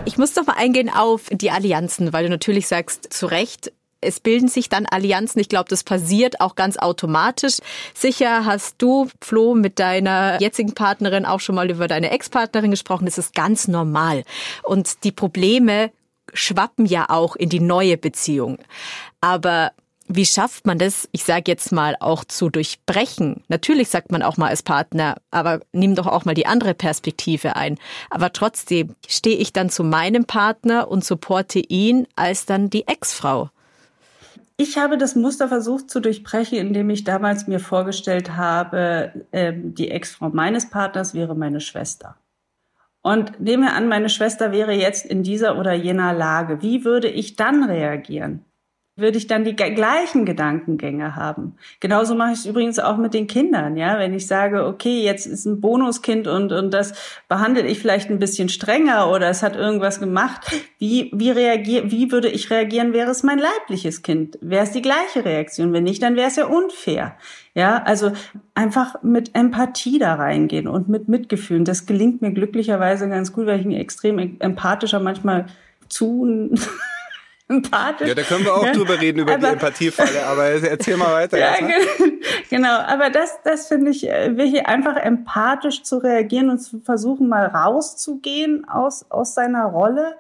Ich 0.07 0.19
muss 0.19 0.37
noch 0.37 0.47
mal 0.47 0.57
eingehen 0.57 0.91
auf 0.91 1.23
die 1.31 1.51
Allianzen, 1.51 2.13
weil 2.13 2.25
du 2.25 2.31
natürlich 2.31 2.69
sagst, 2.69 3.11
zu 3.13 3.25
Recht, 3.25 3.73
es 4.03 4.21
bilden 4.21 4.49
sich 4.49 4.69
dann 4.69 4.85
Allianzen. 4.85 5.41
Ich 5.41 5.49
glaube, 5.49 5.71
das 5.71 5.83
passiert 5.83 6.43
auch 6.43 6.57
ganz 6.57 6.77
automatisch. 6.77 7.55
Sicher 7.95 8.45
hast 8.45 8.75
du, 8.83 9.09
Flo, 9.23 9.55
mit 9.55 9.79
deiner 9.79 10.39
jetzigen 10.43 10.75
Partnerin 10.75 11.25
auch 11.25 11.41
schon 11.41 11.55
mal 11.55 11.71
über 11.71 11.89
deine 11.89 12.11
Ex-Partnerin 12.11 12.71
gesprochen. 12.71 13.07
Das 13.07 13.17
ist 13.17 13.35
ganz 13.35 13.67
normal. 13.67 14.25
Und 14.63 15.05
die 15.05 15.13
Probleme 15.13 15.91
schwappen 16.35 16.87
ja 16.87 17.07
auch 17.09 17.37
in 17.37 17.49
die 17.49 17.61
neue 17.61 17.97
Beziehung. 17.97 18.59
Aber 19.21 19.73
wie 20.07 20.27
schafft 20.27 20.67
man 20.67 20.79
das, 20.79 21.09
ich 21.13 21.25
sage 21.25 21.45
jetzt 21.47 21.73
mal, 21.73 21.97
auch 21.99 22.25
zu 22.25 22.51
durchbrechen? 22.51 23.43
Natürlich 23.49 23.89
sagt 23.89 24.13
man 24.13 24.23
auch 24.23 24.37
mal 24.37 24.49
als 24.49 24.63
Partner, 24.63 25.17
aber 25.31 25.61
nimm 25.73 25.95
doch 25.95 26.07
auch 26.07 26.27
mal 26.27 26.35
die 26.35 26.47
andere 26.47 26.75
Perspektive 26.75 27.57
ein. 27.57 27.79
Aber 28.11 28.33
trotzdem 28.33 28.95
stehe 29.09 29.37
ich 29.37 29.53
dann 29.53 29.71
zu 29.71 29.83
meinem 29.83 30.27
Partner 30.27 30.89
und 30.89 31.05
supporte 31.05 31.59
ihn 31.59 32.07
als 32.17 32.45
dann 32.45 32.69
die 32.69 32.87
Ex-Frau. 32.87 33.49
Ich 34.57 34.79
habe 34.79 34.99
das 34.99 35.17
Muster 35.17 35.49
versucht 35.49 35.91
zu 35.91 36.01
durchbrechen, 36.01 36.59
indem 36.59 36.91
ich 36.91 37.03
damals 37.03 37.49
mir 37.49 37.59
vorgestellt 37.59 38.37
habe, 38.37 39.25
ähm, 39.33 39.75
die 39.75 39.91
Ex-Frau 39.91 40.29
meines 40.29 40.71
Partners 40.71 41.15
wäre 41.15 41.35
meine 41.35 41.61
Schwester. 41.61 42.17
Und 43.07 43.39
nehmen 43.39 43.65
wir 43.65 43.75
an, 43.75 43.87
meine 43.87 44.09
Schwester 44.09 44.51
wäre 44.51 44.73
jetzt 44.73 45.05
in 45.05 45.23
dieser 45.23 45.59
oder 45.59 45.75
jener 45.75 46.15
Lage. 46.15 46.63
Wie 46.63 46.87
würde 46.87 47.09
ich 47.09 47.37
dann 47.37 47.63
reagieren? 47.65 48.47
Würde 48.97 49.19
ich 49.19 49.27
dann 49.27 49.43
die 49.43 49.57
gleichen 49.57 50.25
Gedankengänge 50.25 51.17
haben? 51.17 51.57
Genauso 51.81 52.15
mache 52.15 52.31
ich 52.31 52.39
es 52.39 52.47
übrigens 52.47 52.79
auch 52.79 52.97
mit 52.97 53.13
den 53.13 53.27
Kindern, 53.27 53.77
ja. 53.77 53.99
Wenn 53.99 54.15
ich 54.15 54.29
sage, 54.29 54.65
okay, 54.67 55.03
jetzt 55.03 55.27
ist 55.27 55.47
ein 55.47 55.61
Bonuskind 55.61 56.29
und, 56.29 56.53
und 56.53 56.73
das 56.73 56.95
behandle 57.29 57.67
ich 57.67 57.81
vielleicht 57.81 58.09
ein 58.09 58.21
bisschen 58.21 58.49
strenger 58.49 59.11
oder 59.11 59.29
es 59.29 59.43
hat 59.43 59.57
irgendwas 59.57 59.99
gemacht. 59.99 60.49
Wie, 60.79 61.11
wie 61.13 61.31
reagier, 61.31 61.91
wie 61.91 62.13
würde 62.13 62.29
ich 62.29 62.51
reagieren, 62.51 62.93
wäre 62.93 63.11
es 63.11 63.25
mein 63.25 63.41
leibliches 63.41 64.03
Kind? 64.03 64.39
Wäre 64.41 64.63
es 64.63 64.71
die 64.71 64.83
gleiche 64.83 65.25
Reaktion? 65.25 65.73
Wenn 65.73 65.83
nicht, 65.83 66.01
dann 66.01 66.15
wäre 66.15 66.29
es 66.29 66.37
ja 66.37 66.47
unfair. 66.47 67.17
Ja, 67.55 67.83
also 67.83 68.13
einfach 68.55 69.03
mit 69.03 69.35
Empathie 69.35 69.99
da 69.99 70.15
reingehen 70.15 70.69
und 70.69 70.89
mit 70.89 71.09
Mitgefühl. 71.09 71.65
Das 71.65 71.87
gelingt 71.87 72.23
mir 72.23 72.31
glücklicherweise 72.31 73.09
ganz 73.09 73.33
gut, 73.33 73.47
weil 73.47 73.59
ich 73.59 73.67
ein 73.67 73.73
extrem 73.73 74.37
empathischer, 74.39 75.01
manchmal 75.01 75.47
zu 75.89 76.53
empathisch. 77.49 78.09
ja, 78.09 78.15
da 78.15 78.23
können 78.23 78.45
wir 78.45 78.55
auch 78.55 78.65
Ja, 78.65 78.73
drüber 78.73 79.01
reden, 79.01 79.21
über 79.21 79.33
die 79.37 79.45
aber- 79.45 79.53
Empathiefalle, 79.55 80.25
aber 80.27 80.45
erzähl 80.45 80.97
mal 80.97 81.13
weiter. 81.13 81.39
Ja, 81.39 81.61
ne? 81.61 81.73
genau. 82.51 82.79
Aber 82.79 83.11
das, 83.11 83.39
das 83.45 83.69
finde 83.69 83.91
ich 83.91 84.09
äh, 84.09 84.37
wichtig, 84.37 84.67
einfach 84.67 84.97
empathisch 84.97 85.83
zu 85.83 85.99
reagieren 85.99 86.51
und 86.51 86.59
zu 86.59 86.81
versuchen, 86.81 87.29
mal 87.29 87.47
rauszugehen 87.47 88.67
aus, 88.69 89.07
aus 89.11 89.35
seiner 89.35 89.65
Rolle. 89.67 90.15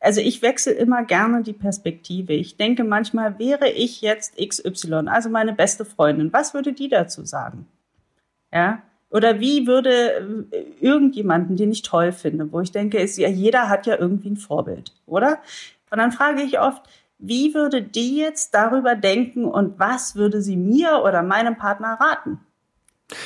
Also 0.00 0.20
ich 0.20 0.42
wechsle 0.42 0.72
immer 0.74 1.02
gerne 1.02 1.42
die 1.42 1.52
Perspektive. 1.52 2.32
Ich 2.32 2.56
denke 2.56 2.84
manchmal, 2.84 3.38
wäre 3.40 3.68
ich 3.68 4.00
jetzt 4.00 4.36
XY, 4.36 5.08
also 5.08 5.28
meine 5.28 5.52
beste 5.52 5.84
Freundin, 5.84 6.32
was 6.32 6.54
würde 6.54 6.72
die 6.72 6.88
dazu 6.88 7.24
sagen? 7.24 7.66
Ja. 8.52 8.82
Oder 9.10 9.40
wie 9.40 9.66
würde 9.66 10.46
äh, 10.52 10.64
irgendjemanden, 10.80 11.56
den 11.56 11.72
ich 11.72 11.82
toll 11.82 12.12
finde, 12.12 12.52
wo 12.52 12.60
ich 12.60 12.70
denke, 12.72 12.98
ist 12.98 13.16
ja, 13.16 13.28
jeder 13.28 13.68
hat 13.68 13.86
ja 13.86 13.96
irgendwie 13.96 14.28
ein 14.30 14.36
Vorbild, 14.36 14.92
oder? 15.06 15.38
Und 15.90 15.98
dann 15.98 16.12
frage 16.12 16.42
ich 16.42 16.60
oft, 16.60 16.82
wie 17.18 17.54
würde 17.54 17.82
die 17.82 18.16
jetzt 18.16 18.54
darüber 18.54 18.94
denken 18.94 19.44
und 19.44 19.78
was 19.78 20.14
würde 20.14 20.40
sie 20.40 20.56
mir 20.56 21.02
oder 21.04 21.22
meinem 21.22 21.56
Partner 21.56 21.98
raten? 22.00 22.40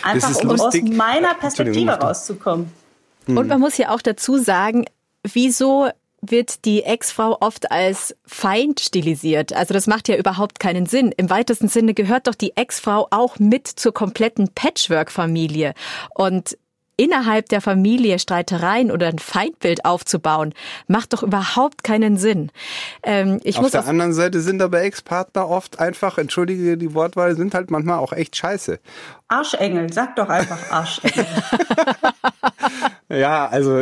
Einfach 0.02 0.34
um 0.42 0.50
aus 0.50 0.58
lustig. 0.58 0.94
meiner 0.94 1.32
Äh, 1.32 1.40
Perspektive 1.40 1.92
rauszukommen. 1.92 2.72
Und 3.26 3.46
man 3.48 3.60
muss 3.60 3.76
ja 3.76 3.90
auch 3.90 4.02
dazu 4.02 4.38
sagen, 4.38 4.84
wieso 5.22 5.88
wird 6.22 6.64
die 6.64 6.84
Ex-Frau 6.84 7.36
oft 7.40 7.72
als 7.72 8.16
Feind 8.24 8.78
stilisiert. 8.78 9.52
Also 9.52 9.74
das 9.74 9.88
macht 9.88 10.08
ja 10.08 10.16
überhaupt 10.16 10.60
keinen 10.60 10.86
Sinn. 10.86 11.12
Im 11.16 11.28
weitesten 11.28 11.66
Sinne 11.66 11.94
gehört 11.94 12.28
doch 12.28 12.36
die 12.36 12.56
Ex-Frau 12.56 13.08
auch 13.10 13.40
mit 13.40 13.66
zur 13.66 13.92
kompletten 13.92 14.48
Patchwork-Familie. 14.54 15.74
Und 16.14 16.56
innerhalb 16.96 17.48
der 17.48 17.60
Familie 17.60 18.18
Streitereien 18.18 18.90
oder 18.90 19.08
ein 19.08 19.18
Feindbild 19.18 19.84
aufzubauen, 19.84 20.54
macht 20.86 21.12
doch 21.12 21.22
überhaupt 21.22 21.84
keinen 21.84 22.16
Sinn. 22.16 22.50
Ähm, 23.02 23.40
ich 23.44 23.56
Auf 23.56 23.62
muss 23.62 23.72
der 23.72 23.80
auf 23.80 23.88
anderen 23.88 24.12
Seite 24.12 24.40
sind 24.40 24.62
aber 24.62 24.82
Ex-Partner 24.82 25.48
oft 25.48 25.78
einfach, 25.78 26.18
entschuldige 26.18 26.76
die 26.76 26.94
Wortwahl, 26.94 27.36
sind 27.36 27.54
halt 27.54 27.70
manchmal 27.70 27.98
auch 27.98 28.12
echt 28.12 28.36
scheiße. 28.36 28.78
Arschengel, 29.28 29.92
sag 29.92 30.16
doch 30.16 30.28
einfach 30.28 30.70
Arschengel. 30.70 31.26
Ja, 33.12 33.46
also, 33.46 33.78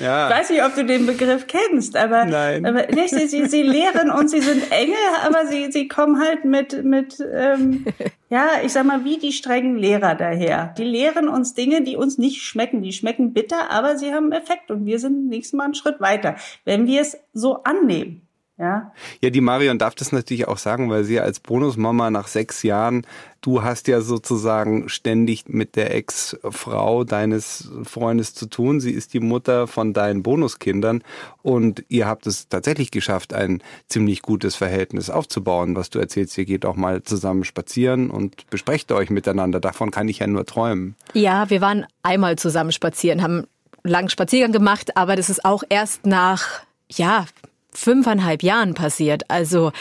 ja. 0.00 0.28
Ich 0.28 0.36
weiß 0.36 0.50
nicht, 0.50 0.64
ob 0.64 0.74
du 0.74 0.86
den 0.86 1.04
Begriff 1.04 1.46
kennst, 1.46 1.96
aber, 1.96 2.24
Nein. 2.24 2.64
aber 2.64 2.86
nicht, 2.86 3.10
sie, 3.10 3.26
sie, 3.26 3.44
sie 3.46 3.62
lehren 3.62 4.10
uns, 4.10 4.30
sie 4.30 4.40
sind 4.40 4.72
Engel, 4.72 4.96
aber 5.22 5.46
sie, 5.46 5.70
sie 5.70 5.86
kommen 5.86 6.18
halt 6.18 6.46
mit, 6.46 6.82
mit 6.82 7.22
ähm, 7.32 7.84
ja, 8.30 8.48
ich 8.64 8.72
sag 8.72 8.86
mal, 8.86 9.04
wie 9.04 9.18
die 9.18 9.32
strengen 9.32 9.76
Lehrer 9.76 10.14
daher. 10.14 10.74
Die 10.78 10.84
lehren 10.84 11.28
uns 11.28 11.52
Dinge, 11.52 11.82
die 11.82 11.96
uns 11.96 12.16
nicht 12.16 12.42
schmecken. 12.42 12.80
Die 12.80 12.92
schmecken 12.92 13.34
bitter, 13.34 13.70
aber 13.70 13.98
sie 13.98 14.14
haben 14.14 14.32
Effekt 14.32 14.70
und 14.70 14.86
wir 14.86 14.98
sind 14.98 15.28
nächstes 15.28 15.52
Mal 15.52 15.64
einen 15.64 15.74
Schritt 15.74 16.00
weiter, 16.00 16.36
wenn 16.64 16.86
wir 16.86 17.02
es 17.02 17.18
so 17.34 17.62
annehmen. 17.64 18.26
Ja, 18.60 18.92
Ja, 19.22 19.30
die 19.30 19.40
Marion 19.40 19.78
darf 19.78 19.94
das 19.94 20.12
natürlich 20.12 20.46
auch 20.46 20.58
sagen, 20.58 20.90
weil 20.90 21.04
sie 21.04 21.18
als 21.18 21.40
Bonusmama 21.40 22.10
nach 22.10 22.28
sechs 22.28 22.62
Jahren, 22.62 23.06
du 23.40 23.62
hast 23.62 23.88
ja 23.88 24.02
sozusagen 24.02 24.90
ständig 24.90 25.48
mit 25.48 25.76
der 25.76 25.94
Ex-Frau 25.94 27.04
deines 27.04 27.70
Freundes 27.84 28.34
zu 28.34 28.44
tun. 28.44 28.80
Sie 28.80 28.90
ist 28.90 29.14
die 29.14 29.20
Mutter 29.20 29.66
von 29.66 29.94
deinen 29.94 30.22
Bonuskindern 30.22 31.02
und 31.40 31.84
ihr 31.88 32.06
habt 32.06 32.26
es 32.26 32.48
tatsächlich 32.50 32.90
geschafft, 32.90 33.32
ein 33.32 33.62
ziemlich 33.88 34.20
gutes 34.20 34.56
Verhältnis 34.56 35.08
aufzubauen. 35.08 35.74
Was 35.74 35.88
du 35.88 35.98
erzählst, 35.98 36.36
ihr 36.36 36.44
geht 36.44 36.66
auch 36.66 36.76
mal 36.76 37.02
zusammen 37.02 37.44
spazieren 37.44 38.10
und 38.10 38.50
besprecht 38.50 38.92
euch 38.92 39.08
miteinander. 39.08 39.60
Davon 39.60 39.90
kann 39.90 40.06
ich 40.06 40.18
ja 40.18 40.26
nur 40.26 40.44
träumen. 40.44 40.96
Ja, 41.14 41.48
wir 41.48 41.62
waren 41.62 41.86
einmal 42.02 42.36
zusammen 42.36 42.72
spazieren, 42.72 43.22
haben 43.22 43.46
einen 43.84 43.92
langen 43.92 44.10
Spaziergang 44.10 44.52
gemacht, 44.52 44.98
aber 44.98 45.16
das 45.16 45.30
ist 45.30 45.46
auch 45.46 45.62
erst 45.70 46.04
nach, 46.04 46.60
ja, 46.90 47.24
fünfeinhalb 47.72 48.42
Jahren 48.42 48.74
passiert. 48.74 49.24
Also 49.28 49.72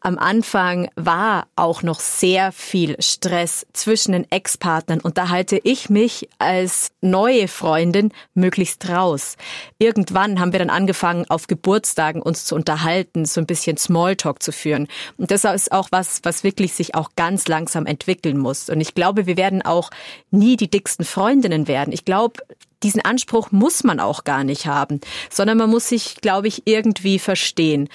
am 0.00 0.18
Anfang 0.18 0.90
war 0.96 1.46
auch 1.56 1.82
noch 1.82 1.98
sehr 1.98 2.52
viel 2.52 2.96
Stress 3.00 3.66
zwischen 3.72 4.12
den 4.12 4.30
Ex-Partnern 4.30 5.00
und 5.00 5.16
da 5.16 5.30
halte 5.30 5.58
ich 5.64 5.88
mich 5.88 6.28
als 6.38 6.90
neue 7.00 7.48
Freundin 7.48 8.12
möglichst 8.34 8.88
raus. 8.88 9.36
Irgendwann 9.78 10.40
haben 10.40 10.52
wir 10.52 10.58
dann 10.58 10.68
angefangen, 10.68 11.24
auf 11.30 11.46
Geburtstagen 11.46 12.20
uns 12.20 12.44
zu 12.44 12.54
unterhalten, 12.54 13.24
so 13.24 13.40
ein 13.40 13.46
bisschen 13.46 13.78
Smalltalk 13.78 14.42
zu 14.42 14.52
führen. 14.52 14.88
Und 15.16 15.30
das 15.30 15.44
ist 15.44 15.72
auch 15.72 15.88
was, 15.90 16.20
was 16.22 16.44
wirklich 16.44 16.74
sich 16.74 16.94
auch 16.94 17.10
ganz 17.16 17.48
langsam 17.48 17.86
entwickeln 17.86 18.36
muss. 18.36 18.68
Und 18.68 18.80
ich 18.80 18.94
glaube, 18.94 19.26
wir 19.26 19.38
werden 19.38 19.62
auch 19.62 19.90
nie 20.30 20.56
die 20.56 20.70
dicksten 20.70 21.06
Freundinnen 21.06 21.66
werden. 21.66 21.92
Ich 21.92 22.04
glaube, 22.04 22.42
diesen 22.84 23.00
Anspruch 23.00 23.50
muss 23.50 23.82
man 23.82 23.98
auch 23.98 24.22
gar 24.22 24.44
nicht 24.44 24.66
haben, 24.66 25.00
sondern 25.30 25.58
man 25.58 25.70
muss 25.70 25.88
sich, 25.88 26.16
glaube 26.20 26.46
ich, 26.46 26.62
irgendwie 26.66 27.18
verstehen. 27.18 27.88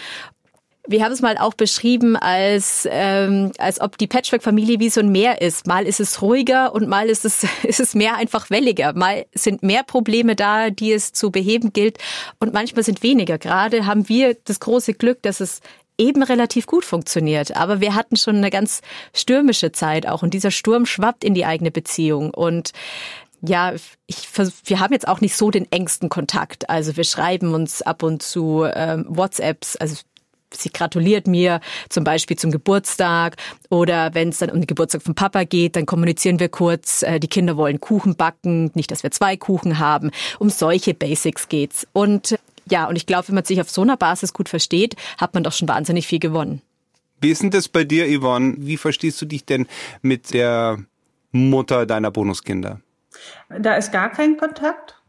Wir 0.87 1.03
haben 1.03 1.11
es 1.11 1.21
mal 1.21 1.37
auch 1.37 1.53
beschrieben, 1.53 2.15
als, 2.15 2.87
ähm, 2.89 3.51
als 3.59 3.79
ob 3.79 3.99
die 3.99 4.07
Patchwork-Familie 4.07 4.79
wie 4.79 4.89
so 4.89 5.01
ein 5.01 5.11
Meer 5.11 5.39
ist. 5.39 5.67
Mal 5.67 5.85
ist 5.85 5.99
es 5.99 6.23
ruhiger 6.23 6.73
und 6.73 6.87
mal 6.87 7.09
ist 7.09 7.25
es, 7.25 7.45
ist 7.63 7.79
es 7.79 7.93
mehr 7.93 8.15
einfach 8.15 8.49
welliger. 8.49 8.93
Mal 8.93 9.27
sind 9.35 9.61
mehr 9.61 9.83
Probleme 9.83 10.35
da, 10.35 10.71
die 10.71 10.91
es 10.91 11.13
zu 11.13 11.29
beheben 11.29 11.73
gilt 11.73 11.99
und 12.39 12.53
manchmal 12.53 12.83
sind 12.83 13.03
weniger. 13.03 13.37
Gerade 13.37 13.85
haben 13.85 14.09
wir 14.09 14.35
das 14.45 14.59
große 14.59 14.95
Glück, 14.95 15.21
dass 15.21 15.41
es 15.41 15.61
eben 15.99 16.23
relativ 16.23 16.65
gut 16.65 16.85
funktioniert. 16.85 17.55
Aber 17.55 17.81
wir 17.81 17.93
hatten 17.93 18.15
schon 18.15 18.37
eine 18.37 18.49
ganz 18.49 18.81
stürmische 19.13 19.71
Zeit 19.71 20.07
auch 20.07 20.23
und 20.23 20.33
dieser 20.33 20.49
Sturm 20.49 20.87
schwappt 20.87 21.23
in 21.23 21.35
die 21.35 21.45
eigene 21.45 21.69
Beziehung 21.69 22.31
und 22.31 22.71
ja, 23.41 23.73
ich, 24.07 24.27
wir 24.65 24.79
haben 24.79 24.93
jetzt 24.93 25.07
auch 25.07 25.21
nicht 25.21 25.35
so 25.35 25.51
den 25.51 25.71
engsten 25.71 26.09
Kontakt. 26.09 26.69
Also 26.69 26.97
wir 26.97 27.03
schreiben 27.03 27.53
uns 27.53 27.81
ab 27.81 28.03
und 28.03 28.21
zu 28.21 28.65
ähm, 28.65 29.05
WhatsApps, 29.07 29.75
also 29.77 29.95
sie 30.53 30.71
gratuliert 30.71 31.27
mir 31.27 31.59
zum 31.89 32.03
Beispiel 32.03 32.37
zum 32.37 32.51
Geburtstag 32.51 33.37
oder 33.69 34.13
wenn 34.13 34.29
es 34.29 34.39
dann 34.39 34.49
um 34.49 34.59
den 34.59 34.67
Geburtstag 34.67 35.01
von 35.03 35.15
Papa 35.15 35.43
geht, 35.43 35.75
dann 35.75 35.85
kommunizieren 35.85 36.39
wir 36.39 36.49
kurz, 36.49 37.03
äh, 37.03 37.19
die 37.19 37.27
Kinder 37.27 37.57
wollen 37.57 37.79
Kuchen 37.79 38.15
backen, 38.15 38.71
nicht, 38.73 38.91
dass 38.91 39.03
wir 39.03 39.11
zwei 39.11 39.37
Kuchen 39.37 39.79
haben. 39.79 40.11
Um 40.39 40.49
solche 40.49 40.93
Basics 40.93 41.49
geht's. 41.49 41.87
Und 41.93 42.37
ja, 42.69 42.87
und 42.87 42.95
ich 42.95 43.05
glaube, 43.05 43.27
wenn 43.27 43.35
man 43.35 43.45
sich 43.45 43.61
auf 43.61 43.69
so 43.69 43.81
einer 43.81 43.97
Basis 43.97 44.33
gut 44.33 44.49
versteht, 44.49 44.95
hat 45.17 45.33
man 45.33 45.43
doch 45.43 45.53
schon 45.53 45.67
wahnsinnig 45.67 46.07
viel 46.07 46.19
gewonnen. 46.19 46.61
Wie 47.21 47.31
ist 47.31 47.41
denn 47.41 47.51
das 47.51 47.67
bei 47.67 47.83
dir, 47.83 48.07
Yvonne? 48.07 48.55
Wie 48.59 48.77
verstehst 48.77 49.21
du 49.21 49.25
dich 49.25 49.45
denn 49.45 49.67
mit 50.01 50.33
der 50.33 50.79
Mutter 51.31 51.85
deiner 51.85 52.11
Bonuskinder? 52.11 52.79
Da 53.49 53.75
ist 53.75 53.91
gar 53.91 54.09
kein 54.09 54.37
Kontakt. 54.37 54.99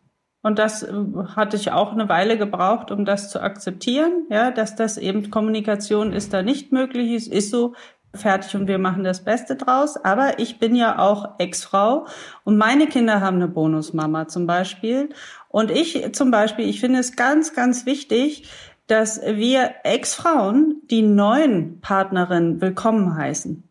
Und 0.43 0.59
das 0.59 0.83
äh, 0.83 0.93
hatte 1.37 1.57
ich 1.57 1.73
auch 1.73 1.93
eine 1.93 2.09
Weile 2.09 2.39
gebraucht, 2.39 2.91
um 2.91 3.05
das 3.05 3.31
zu 3.31 3.43
akzeptieren, 3.43 4.27
ja, 4.31 4.51
dass 4.51 4.75
das 4.75 4.97
eben 4.97 5.31
Kommunikation 5.31 6.13
ist 6.13 6.33
da 6.33 6.43
nicht 6.43 6.73
möglich 6.73 7.13
ist, 7.13 7.29
ist 7.29 7.51
so 7.51 7.75
fertig 8.15 8.57
und 8.57 8.67
wir 8.67 8.79
machen 8.79 9.05
das 9.05 9.23
Beste 9.23 9.55
draus. 9.57 9.97
Aber 9.97 10.39
ich 10.39 10.59
bin 10.59 10.75
ja 10.75 10.99
auch 10.99 11.39
Ex-Frau 11.39 12.07
und 12.45 12.57
meine 12.57 12.87
Kinder 12.87 13.21
haben 13.21 13.37
eine 13.37 13.49
Bonusmama 13.49 14.29
zum 14.29 14.47
Beispiel. 14.47 15.11
Und 15.49 15.71
ich 15.71 16.13
zum 16.15 16.31
Beispiel, 16.31 16.69
ich 16.69 16.81
finde 16.81 17.01
es 17.01 17.17
ganz, 17.17 17.55
ganz 17.55 17.87
wichtig, 17.87 18.49
dass 18.87 19.21
wir 19.23 19.71
Ex-Frauen 19.85 20.83
die 20.91 21.03
neuen 21.03 21.81
Partnerinnen 21.81 22.61
willkommen 22.61 23.17
heißen 23.17 23.70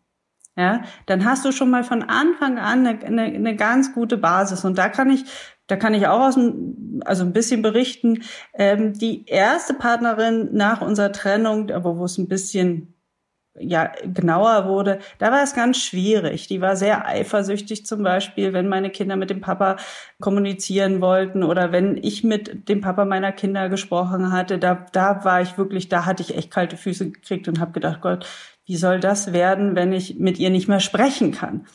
ja, 0.59 0.81
dann 1.05 1.23
hast 1.23 1.45
du 1.45 1.53
schon 1.53 1.69
mal 1.69 1.85
von 1.85 2.03
Anfang 2.03 2.59
an 2.59 2.85
eine, 2.85 3.05
eine, 3.05 3.21
eine 3.23 3.55
ganz 3.55 3.93
gute 3.93 4.17
Basis. 4.17 4.65
Und 4.65 4.77
da 4.77 4.89
kann 4.89 5.09
ich, 5.09 5.23
da 5.67 5.77
kann 5.77 5.93
ich 5.93 6.05
auch 6.07 6.19
aus 6.19 6.35
dem, 6.35 6.99
also 7.05 7.23
ein 7.23 7.31
bisschen 7.31 7.61
berichten. 7.61 8.23
Ähm, 8.53 8.91
die 8.91 9.25
erste 9.25 9.73
Partnerin 9.73 10.49
nach 10.51 10.81
unserer 10.81 11.13
Trennung, 11.13 11.71
aber 11.71 11.97
wo 11.97 12.03
es 12.03 12.17
ein 12.17 12.27
bisschen 12.27 12.98
ja 13.57 13.91
genauer 14.03 14.67
wurde, 14.67 14.99
da 15.17 15.31
war 15.31 15.43
es 15.43 15.53
ganz 15.53 15.77
schwierig. 15.77 16.47
Die 16.47 16.61
war 16.61 16.75
sehr 16.75 17.07
eifersüchtig 17.07 17.85
zum 17.85 18.03
Beispiel, 18.03 18.53
wenn 18.53 18.67
meine 18.67 18.89
Kinder 18.89 19.15
mit 19.15 19.29
dem 19.29 19.41
Papa 19.41 19.77
kommunizieren 20.19 21.01
wollten 21.01 21.43
oder 21.43 21.71
wenn 21.71 21.97
ich 21.97 22.23
mit 22.23 22.69
dem 22.69 22.81
Papa 22.81 23.05
meiner 23.05 23.31
Kinder 23.31 23.69
gesprochen 23.69 24.31
hatte, 24.31 24.59
da 24.59 24.85
da 24.91 25.23
war 25.23 25.41
ich 25.41 25.57
wirklich, 25.57 25.89
da 25.89 26.05
hatte 26.05 26.23
ich 26.23 26.35
echt 26.35 26.51
kalte 26.51 26.77
Füße 26.77 27.11
gekriegt 27.11 27.47
und 27.47 27.59
habe 27.59 27.71
gedacht, 27.71 28.01
Gott, 28.01 28.25
wie 28.65 28.77
soll 28.77 28.99
das 28.99 29.33
werden, 29.33 29.75
wenn 29.75 29.93
ich 29.93 30.19
mit 30.19 30.37
ihr 30.39 30.49
nicht 30.51 30.67
mehr 30.67 30.79
sprechen 30.79 31.31
kann? 31.31 31.65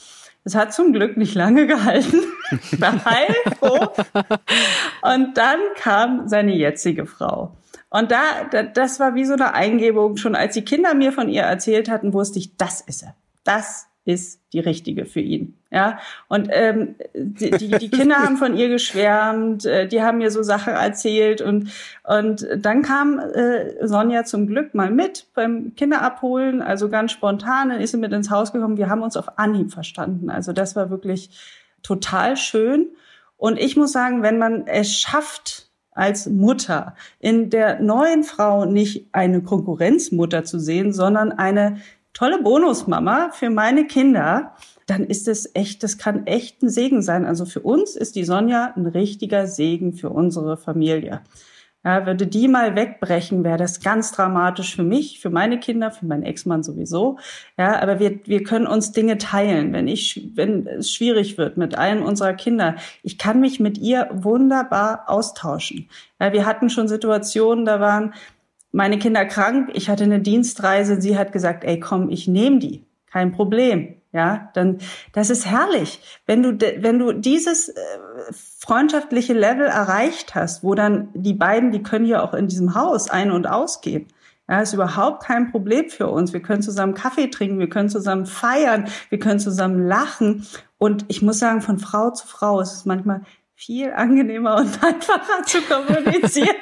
Es 0.45 0.55
hat 0.55 0.75
zum 0.75 0.93
Glück 0.93 1.17
nicht 1.17 1.35
lange 1.35 1.67
gehalten. 1.67 2.21
Ich 2.51 2.81
war 2.81 3.03
heilfroh. 3.05 3.95
Und 5.03 5.37
dann 5.37 5.59
kam 5.77 6.29
seine 6.29 6.55
jetzige 6.55 7.07
Frau. 7.07 7.57
Und 7.95 8.11
da, 8.11 8.65
das 8.65 8.99
war 8.99 9.15
wie 9.15 9.25
so 9.25 9.35
eine 9.35 9.55
Eingebung. 9.55 10.17
Schon 10.17 10.35
als 10.35 10.55
die 10.55 10.65
Kinder 10.65 10.95
mir 10.95 11.13
von 11.13 11.29
ihr 11.29 11.43
erzählt 11.43 11.89
hatten, 11.89 12.13
wusste 12.13 12.41
ich, 12.41 12.57
das 12.57 12.81
ist 12.81 13.05
er. 13.05 13.15
Das 13.45 13.87
ist 14.05 14.41
die 14.53 14.59
richtige 14.59 15.07
für 15.07 15.21
ihn. 15.21 15.57
Ja, 15.71 16.01
und 16.27 16.49
ähm, 16.51 16.97
die, 17.15 17.53
die, 17.53 17.69
die 17.69 17.91
Kinder 17.97 18.17
haben 18.17 18.37
von 18.37 18.57
ihr 18.57 18.69
geschwärmt, 18.69 19.65
äh, 19.65 19.87
die 19.87 20.03
haben 20.03 20.19
mir 20.19 20.33
so 20.33 20.43
Sachen 20.43 20.73
erzählt 20.73 21.41
und 21.41 21.71
und 22.03 22.45
dann 22.57 22.83
kam 22.83 23.21
äh, 23.21 23.87
Sonja 23.87 24.25
zum 24.25 24.49
Glück 24.49 24.75
mal 24.75 24.91
mit 24.91 25.29
beim 25.33 25.77
Kinderabholen, 25.77 26.63
also 26.63 26.89
ganz 26.89 27.13
spontan, 27.13 27.69
dann 27.69 27.81
ist 27.81 27.93
sie 27.93 27.97
mit 27.99 28.13
ins 28.13 28.29
Haus 28.29 28.53
gekommen. 28.53 28.77
Wir 28.77 28.91
haben 28.91 29.03
uns 29.03 29.17
auf 29.17 29.39
Anhieb 29.39 29.73
verstanden. 29.73 30.31
Also 30.31 30.53
das 30.53 30.75
war 30.75 30.91
wirklich 30.91 31.31
total 31.85 32.37
schön. 32.37 32.89
Und 33.37 33.57
ich 33.57 33.77
muss 33.77 33.93
sagen, 33.93 34.25
wenn 34.25 34.39
man 34.39 34.67
es 34.67 34.99
schafft, 34.99 35.64
als 35.95 36.27
Mutter 36.27 36.95
in 37.21 37.51
der 37.51 37.81
neuen 37.81 38.25
Frau 38.25 38.65
nicht 38.65 39.09
eine 39.13 39.43
Konkurrenzmutter 39.43 40.45
zu 40.45 40.59
sehen, 40.59 40.93
sondern 40.93 41.33
eine 41.33 41.79
tolle 42.13 42.43
Bonusmama 42.43 43.31
für 43.33 43.51
meine 43.51 43.87
Kinder, 43.87 44.53
dann 44.87 45.05
ist 45.05 45.29
es 45.29 45.51
echt, 45.55 45.83
das 45.83 45.99
kann 45.99 46.27
echt 46.27 46.63
ein 46.63 46.69
Segen 46.69 47.03
sein. 47.03 47.25
Also 47.25 47.47
für 47.47 47.61
uns 47.61 47.97
ist 47.97 48.17
die 48.17 48.25
Sonja 48.25 48.73
ein 48.77 48.87
richtiger 48.87 49.47
Segen 49.47 49.95
für 49.95 50.11
unsere 50.11 50.57
Familie. 50.57 51.23
Ja, 51.85 52.07
würde 52.07 52.27
die 52.27 52.49
mal 52.49 52.77
wegbrechen, 52.77 53.45
wäre 53.45 53.59
das 53.59 53.81
ganz 53.81 54.11
dramatisch 54.13 54.75
für 54.75 54.83
mich, 54.83 55.21
für 55.21 55.29
meine 55.29 55.61
Kinder, 55.61 55.91
für 55.91 56.07
meinen 56.07 56.23
Ex-Mann 56.23 56.63
sowieso. 56.63 57.19
Ja, 57.59 57.81
aber 57.83 58.01
wir, 58.01 58.21
wir 58.25 58.43
können 58.43 58.67
uns 58.67 58.93
Dinge 58.93 59.19
teilen, 59.19 59.75
wenn 59.75 59.87
ich, 59.87 60.31
wenn 60.35 60.67
es 60.67 60.91
schwierig 60.91 61.37
wird 61.37 61.59
mit 61.59 61.77
einem 61.77 62.03
unserer 62.03 62.33
Kinder. 62.33 62.77
Ich 63.03 63.19
kann 63.19 63.39
mich 63.39 63.61
mit 63.61 63.77
ihr 63.77 64.09
wunderbar 64.13 65.05
austauschen. 65.09 65.91
Ja, 66.19 66.33
wir 66.33 66.47
hatten 66.47 66.71
schon 66.71 66.89
Situationen, 66.89 67.67
da 67.67 67.81
waren 67.81 68.15
meine 68.73 68.99
Kinder 68.99 69.27
krank, 69.27 69.71
ich 69.75 69.91
hatte 69.91 70.05
eine 70.05 70.21
Dienstreise, 70.21 71.01
sie 71.01 71.19
hat 71.19 71.33
gesagt, 71.33 71.65
ey, 71.65 71.79
komm, 71.79 72.09
ich 72.09 72.27
nehme 72.27 72.61
die, 72.61 72.83
kein 73.07 73.31
Problem. 73.31 73.95
Ja, 74.15 74.49
dann 74.55 74.79
das 75.13 75.29
ist 75.29 75.45
herrlich, 75.45 75.99
wenn 76.25 76.41
du 76.45 76.57
wenn 76.79 77.01
du 77.01 77.13
dieses 77.13 77.71
äh, 77.71 77.75
freundschaftliche 78.61 79.33
Level 79.33 79.67
erreicht 79.67 80.37
hast, 80.37 80.63
wo 80.63 80.77
dann 80.77 81.09
die 81.15 81.35
beiden, 81.35 81.73
die 81.73 81.83
können 81.83 82.07
ja 82.07 82.23
auch 82.23 82.33
in 82.33 82.47
diesem 82.47 82.77
Haus 82.77 83.11
ein 83.11 83.33
und 83.33 83.49
ausgehen. 83.49 84.07
Ja, 84.49 84.61
ist 84.61 84.73
überhaupt 84.73 85.25
kein 85.25 85.51
Problem 85.51 85.91
für 85.91 86.07
uns. 86.07 86.33
Wir 86.33 86.43
können 86.43 86.63
zusammen 86.63 86.95
Kaffee 86.95 87.27
trinken, 87.27 87.59
wir 87.59 87.69
können 87.69 87.89
zusammen 87.89 88.25
feiern, 88.25 88.87
wir 89.09 89.19
können 89.19 89.41
zusammen 89.41 89.85
lachen. 89.85 90.47
Und 90.79 91.07
ich 91.09 91.21
muss 91.21 91.41
sagen, 91.41 91.61
von 91.61 91.81
Frau 91.81 92.11
zu 92.11 92.29
Frau 92.29 92.61
ist 92.61 92.73
es 92.73 92.85
manchmal 92.85 93.23
viel 93.57 93.93
angenehmer 93.93 94.59
und 94.59 94.81
einfacher 94.85 95.43
zu 95.45 95.61
kommunizieren. 95.63 96.55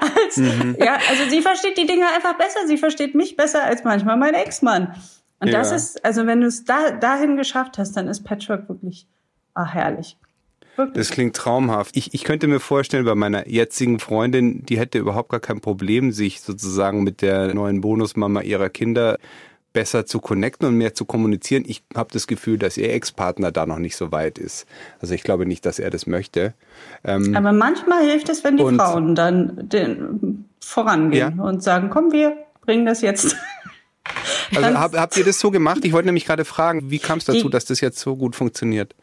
als, 0.00 0.36
mhm. 0.36 0.76
ja, 0.78 0.96
also 1.08 1.28
sie 1.28 1.42
versteht 1.42 1.76
die 1.76 1.86
Dinge 1.86 2.06
einfach 2.14 2.38
besser. 2.38 2.68
Sie 2.68 2.78
versteht 2.78 3.16
mich 3.16 3.36
besser 3.36 3.64
als 3.64 3.82
manchmal 3.82 4.16
mein 4.16 4.34
Ex-Mann. 4.34 4.94
Und 5.40 5.48
ja. 5.48 5.58
das 5.58 5.72
ist, 5.72 6.04
also 6.04 6.26
wenn 6.26 6.42
du 6.42 6.46
es 6.46 6.64
da, 6.64 6.90
dahin 6.90 7.36
geschafft 7.36 7.78
hast, 7.78 7.96
dann 7.96 8.08
ist 8.08 8.24
Patchwork 8.24 8.68
wirklich 8.68 9.06
ach, 9.54 9.74
herrlich. 9.74 10.16
Wirklich. 10.76 10.96
Das 10.96 11.10
klingt 11.10 11.36
traumhaft. 11.36 11.96
Ich, 11.96 12.14
ich 12.14 12.24
könnte 12.24 12.46
mir 12.46 12.60
vorstellen, 12.60 13.04
bei 13.04 13.14
meiner 13.14 13.48
jetzigen 13.48 13.98
Freundin, 13.98 14.64
die 14.64 14.78
hätte 14.78 14.98
überhaupt 14.98 15.30
gar 15.30 15.40
kein 15.40 15.60
Problem, 15.60 16.12
sich 16.12 16.40
sozusagen 16.40 17.02
mit 17.02 17.22
der 17.22 17.54
neuen 17.54 17.80
Bonusmama 17.80 18.42
ihrer 18.42 18.68
Kinder 18.68 19.18
besser 19.72 20.06
zu 20.06 20.20
connecten 20.20 20.66
und 20.66 20.76
mehr 20.76 20.94
zu 20.94 21.04
kommunizieren. 21.04 21.64
Ich 21.66 21.82
habe 21.94 22.10
das 22.12 22.26
Gefühl, 22.26 22.58
dass 22.58 22.76
ihr 22.76 22.92
Ex-Partner 22.92 23.52
da 23.52 23.66
noch 23.66 23.78
nicht 23.78 23.96
so 23.96 24.10
weit 24.10 24.38
ist. 24.38 24.66
Also 25.00 25.14
ich 25.14 25.22
glaube 25.22 25.46
nicht, 25.46 25.64
dass 25.66 25.78
er 25.78 25.90
das 25.90 26.06
möchte. 26.06 26.54
Ähm 27.04 27.36
Aber 27.36 27.52
manchmal 27.52 28.04
hilft 28.04 28.28
es, 28.28 28.42
wenn 28.42 28.56
die 28.56 28.64
Frauen 28.64 29.14
dann 29.14 29.68
den, 29.68 30.44
vorangehen 30.60 31.36
ja? 31.36 31.44
und 31.44 31.62
sagen, 31.62 31.90
komm, 31.90 32.12
wir 32.12 32.36
bringen 32.62 32.86
das 32.86 33.00
jetzt. 33.00 33.36
Also 34.54 34.78
hab, 34.78 34.96
habt 34.96 35.16
ihr 35.16 35.24
das 35.24 35.38
so 35.38 35.50
gemacht? 35.50 35.84
Ich 35.84 35.92
wollte 35.92 36.06
nämlich 36.06 36.26
gerade 36.26 36.44
fragen, 36.44 36.90
wie 36.90 36.98
kam 36.98 37.18
es 37.18 37.24
dazu, 37.24 37.44
die, 37.44 37.50
dass 37.50 37.64
das 37.64 37.80
jetzt 37.80 37.98
so 37.98 38.16
gut 38.16 38.36
funktioniert? 38.36 38.94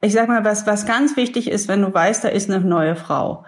Ich 0.00 0.12
sag 0.12 0.28
mal, 0.28 0.44
was, 0.44 0.66
was 0.66 0.86
ganz 0.86 1.16
wichtig 1.16 1.50
ist, 1.50 1.68
wenn 1.68 1.82
du 1.82 1.92
weißt, 1.92 2.24
da 2.24 2.28
ist 2.28 2.50
eine 2.50 2.60
neue 2.60 2.96
Frau 2.96 3.44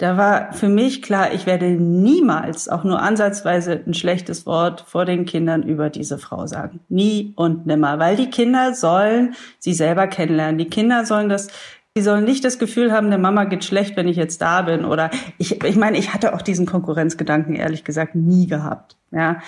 da 0.00 0.16
war 0.16 0.54
für 0.54 0.68
mich 0.68 1.02
klar, 1.02 1.34
ich 1.34 1.44
werde 1.44 1.66
niemals 1.66 2.70
auch 2.70 2.84
nur 2.84 3.02
ansatzweise 3.02 3.82
ein 3.86 3.92
schlechtes 3.92 4.46
Wort 4.46 4.84
vor 4.88 5.04
den 5.04 5.26
Kindern 5.26 5.62
über 5.62 5.90
diese 5.90 6.16
Frau 6.16 6.46
sagen. 6.46 6.80
Nie 6.88 7.34
und 7.36 7.66
nimmer, 7.66 7.98
weil 7.98 8.16
die 8.16 8.30
Kinder 8.30 8.72
sollen 8.74 9.34
sie 9.58 9.74
selber 9.74 10.06
kennenlernen. 10.06 10.56
Die 10.56 10.70
Kinder 10.70 11.04
sollen 11.04 11.28
das 11.28 11.48
Sie 11.96 12.02
sollen 12.02 12.22
nicht 12.22 12.44
das 12.44 12.60
Gefühl 12.60 12.92
haben, 12.92 13.10
der 13.10 13.18
Mama 13.18 13.44
geht 13.44 13.64
schlecht, 13.64 13.96
wenn 13.96 14.06
ich 14.06 14.16
jetzt 14.16 14.40
da 14.40 14.62
bin. 14.62 14.84
Oder 14.84 15.10
ich, 15.38 15.62
ich 15.64 15.74
meine, 15.74 15.98
ich 15.98 16.14
hatte 16.14 16.34
auch 16.34 16.40
diesen 16.40 16.64
Konkurrenzgedanken 16.64 17.56
ehrlich 17.56 17.82
gesagt 17.82 18.14
nie 18.14 18.46
gehabt. 18.46 18.96
Ja, 19.10 19.40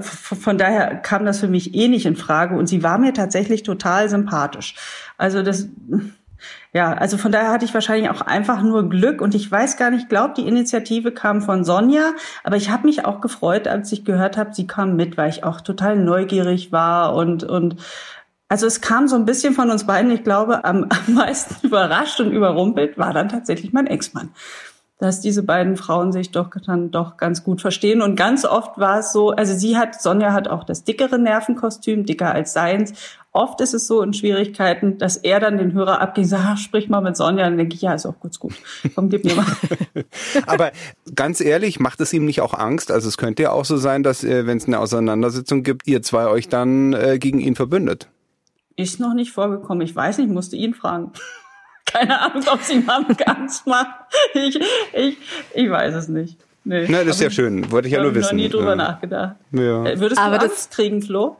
von 0.00 0.58
daher 0.58 0.96
kam 0.96 1.24
das 1.24 1.40
für 1.40 1.48
mich 1.48 1.74
eh 1.74 1.88
nicht 1.88 2.06
in 2.06 2.16
Frage 2.16 2.56
und 2.56 2.66
sie 2.66 2.82
war 2.82 2.98
mir 2.98 3.14
tatsächlich 3.14 3.62
total 3.62 4.08
sympathisch. 4.08 4.74
Also 5.16 5.42
das, 5.42 5.68
ja, 6.72 6.92
also 6.92 7.16
von 7.16 7.32
daher 7.32 7.50
hatte 7.50 7.64
ich 7.64 7.74
wahrscheinlich 7.74 8.10
auch 8.10 8.20
einfach 8.20 8.62
nur 8.62 8.88
Glück 8.88 9.20
und 9.20 9.34
ich 9.34 9.50
weiß 9.50 9.76
gar 9.76 9.90
nicht, 9.90 10.08
glaube 10.08 10.34
die 10.36 10.46
Initiative 10.46 11.12
kam 11.12 11.40
von 11.42 11.64
Sonja, 11.64 12.12
aber 12.44 12.56
ich 12.56 12.70
habe 12.70 12.86
mich 12.86 13.04
auch 13.04 13.20
gefreut, 13.20 13.68
als 13.68 13.90
ich 13.92 14.04
gehört 14.04 14.36
habe, 14.36 14.54
sie 14.54 14.66
kam 14.66 14.96
mit, 14.96 15.16
weil 15.16 15.30
ich 15.30 15.44
auch 15.44 15.60
total 15.60 15.96
neugierig 15.96 16.72
war 16.72 17.14
und 17.14 17.44
und 17.44 17.76
also 18.50 18.66
es 18.66 18.80
kam 18.80 19.06
so 19.06 19.14
ein 19.14 19.26
bisschen 19.26 19.54
von 19.54 19.70
uns 19.70 19.86
beiden. 19.86 20.10
Ich 20.10 20.24
glaube, 20.24 20.64
am, 20.64 20.88
am 20.88 21.14
meisten 21.14 21.54
überrascht 21.66 22.18
und 22.20 22.32
überrumpelt 22.32 22.98
war 22.98 23.14
dann 23.14 23.28
tatsächlich 23.28 23.72
mein 23.72 23.86
Ex-Mann. 23.86 24.30
Dass 25.00 25.22
diese 25.22 25.42
beiden 25.42 25.76
Frauen 25.76 26.12
sich 26.12 26.30
doch 26.30 26.50
dann 26.64 26.90
doch 26.90 27.16
ganz 27.16 27.42
gut 27.42 27.62
verstehen. 27.62 28.02
Und 28.02 28.16
ganz 28.16 28.44
oft 28.44 28.78
war 28.78 28.98
es 28.98 29.12
so, 29.12 29.30
also 29.30 29.54
sie 29.54 29.78
hat, 29.78 30.00
Sonja 30.00 30.32
hat 30.32 30.46
auch 30.46 30.62
das 30.62 30.84
dickere 30.84 31.18
Nervenkostüm, 31.18 32.04
dicker 32.04 32.32
als 32.32 32.52
seins. 32.52 32.92
Oft 33.32 33.60
ist 33.62 33.72
es 33.72 33.86
so 33.86 34.02
in 34.02 34.12
Schwierigkeiten, 34.12 34.98
dass 34.98 35.16
er 35.16 35.40
dann 35.40 35.56
den 35.56 35.72
Hörer 35.72 36.02
abgeht 36.02 36.24
und 36.24 36.30
sagt, 36.30 36.44
ach, 36.46 36.58
sprich 36.58 36.90
mal 36.90 37.00
mit 37.00 37.16
Sonja. 37.16 37.44
Dann 37.44 37.56
denke 37.56 37.76
ich, 37.76 37.80
ja, 37.80 37.94
ist 37.94 38.04
auch 38.04 38.20
gut, 38.20 38.38
gut. 38.38 38.52
Komm, 38.94 39.08
gib 39.08 39.24
mir 39.24 39.36
mal. 39.36 39.46
Aber 40.46 40.70
ganz 41.14 41.40
ehrlich, 41.40 41.80
macht 41.80 42.00
es 42.00 42.12
ihm 42.12 42.26
nicht 42.26 42.42
auch 42.42 42.52
Angst? 42.52 42.90
Also 42.90 43.08
es 43.08 43.16
könnte 43.16 43.44
ja 43.44 43.52
auch 43.52 43.64
so 43.64 43.78
sein, 43.78 44.02
dass, 44.02 44.22
äh, 44.22 44.46
wenn 44.46 44.58
es 44.58 44.66
eine 44.66 44.80
Auseinandersetzung 44.80 45.62
gibt, 45.62 45.86
ihr 45.86 46.02
zwei 46.02 46.26
euch 46.26 46.48
dann 46.48 46.92
äh, 46.92 47.18
gegen 47.18 47.40
ihn 47.40 47.56
verbündet. 47.56 48.08
Ist 48.76 49.00
noch 49.00 49.14
nicht 49.14 49.32
vorgekommen. 49.32 49.82
Ich 49.82 49.96
weiß 49.96 50.18
nicht, 50.18 50.30
musste 50.30 50.56
ihn 50.56 50.74
fragen. 50.74 51.12
Keine 51.86 52.20
Ahnung, 52.20 52.44
ob 52.52 52.62
sie 52.62 52.74
ihm 52.74 52.88
Angst 52.88 53.66
macht. 53.66 53.88
Ich, 54.34 54.60
ich, 54.92 55.16
ich 55.54 55.70
weiß 55.70 55.94
es 55.94 56.08
nicht. 56.08 56.38
Nee, 56.64 56.86
Na, 56.88 57.04
das 57.04 57.16
ist 57.16 57.22
ja 57.22 57.30
schön. 57.30 57.70
Wollte 57.70 57.88
ich 57.88 57.94
ja 57.94 58.02
nur 58.02 58.14
wissen. 58.14 58.20
Ich 58.20 58.26
habe 58.28 58.36
noch 58.36 58.42
nie 58.42 58.48
drüber 58.48 58.70
ja. 58.70 58.76
nachgedacht. 58.76 59.36
Ja. 59.52 59.84
Äh, 59.84 59.98
würdest 59.98 60.20
du 60.20 60.24
Aber 60.24 60.42
Angst 60.42 60.70
kriegen, 60.70 61.02
Flo? 61.02 61.36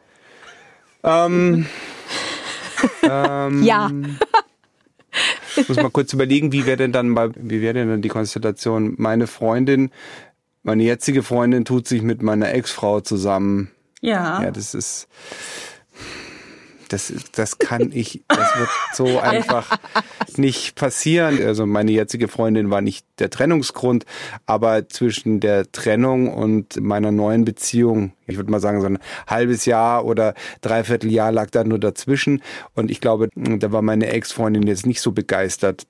Ähm, 1.02 1.66
ähm, 3.02 3.62
ja. 3.62 3.90
Ich 5.56 5.68
muss 5.68 5.76
mal 5.76 5.90
kurz 5.90 6.12
überlegen, 6.12 6.52
wie 6.52 6.66
wäre 6.66 6.76
denn 6.76 6.92
dann 6.92 7.14
bei, 7.14 7.30
wie 7.34 7.60
wäre 7.60 7.74
denn 7.74 7.88
dann 7.88 8.02
die 8.02 8.08
Konstellation? 8.08 8.94
Meine 8.96 9.26
Freundin, 9.26 9.90
meine 10.62 10.82
jetzige 10.84 11.22
Freundin 11.22 11.64
tut 11.64 11.86
sich 11.86 12.02
mit 12.02 12.22
meiner 12.22 12.52
Ex-Frau 12.52 13.00
zusammen. 13.00 13.70
Ja. 14.00 14.42
Ja, 14.42 14.50
das 14.50 14.74
ist, 14.74 15.08
das, 16.92 17.12
das 17.32 17.58
kann 17.58 17.90
ich, 17.92 18.22
das 18.28 18.58
wird 18.58 18.68
so 18.92 19.18
einfach 19.20 19.78
nicht 20.36 20.74
passieren. 20.74 21.42
Also 21.42 21.66
meine 21.66 21.92
jetzige 21.92 22.28
Freundin 22.28 22.70
war 22.70 22.80
nicht 22.80 23.06
der 23.18 23.30
Trennungsgrund, 23.30 24.04
aber 24.46 24.88
zwischen 24.88 25.40
der 25.40 25.70
Trennung 25.70 26.32
und 26.32 26.80
meiner 26.80 27.12
neuen 27.12 27.44
Beziehung, 27.44 28.12
ich 28.26 28.36
würde 28.36 28.50
mal 28.50 28.60
sagen, 28.60 28.80
so 28.80 28.86
ein 28.86 28.98
halbes 29.26 29.64
Jahr 29.64 30.04
oder 30.04 30.34
dreiviertel 30.60 31.10
Jahr 31.10 31.32
lag 31.32 31.50
da 31.50 31.64
nur 31.64 31.78
dazwischen. 31.78 32.42
Und 32.74 32.90
ich 32.90 33.00
glaube, 33.00 33.28
da 33.34 33.72
war 33.72 33.82
meine 33.82 34.08
Ex-Freundin 34.08 34.66
jetzt 34.66 34.86
nicht 34.86 35.00
so 35.00 35.12
begeistert 35.12 35.86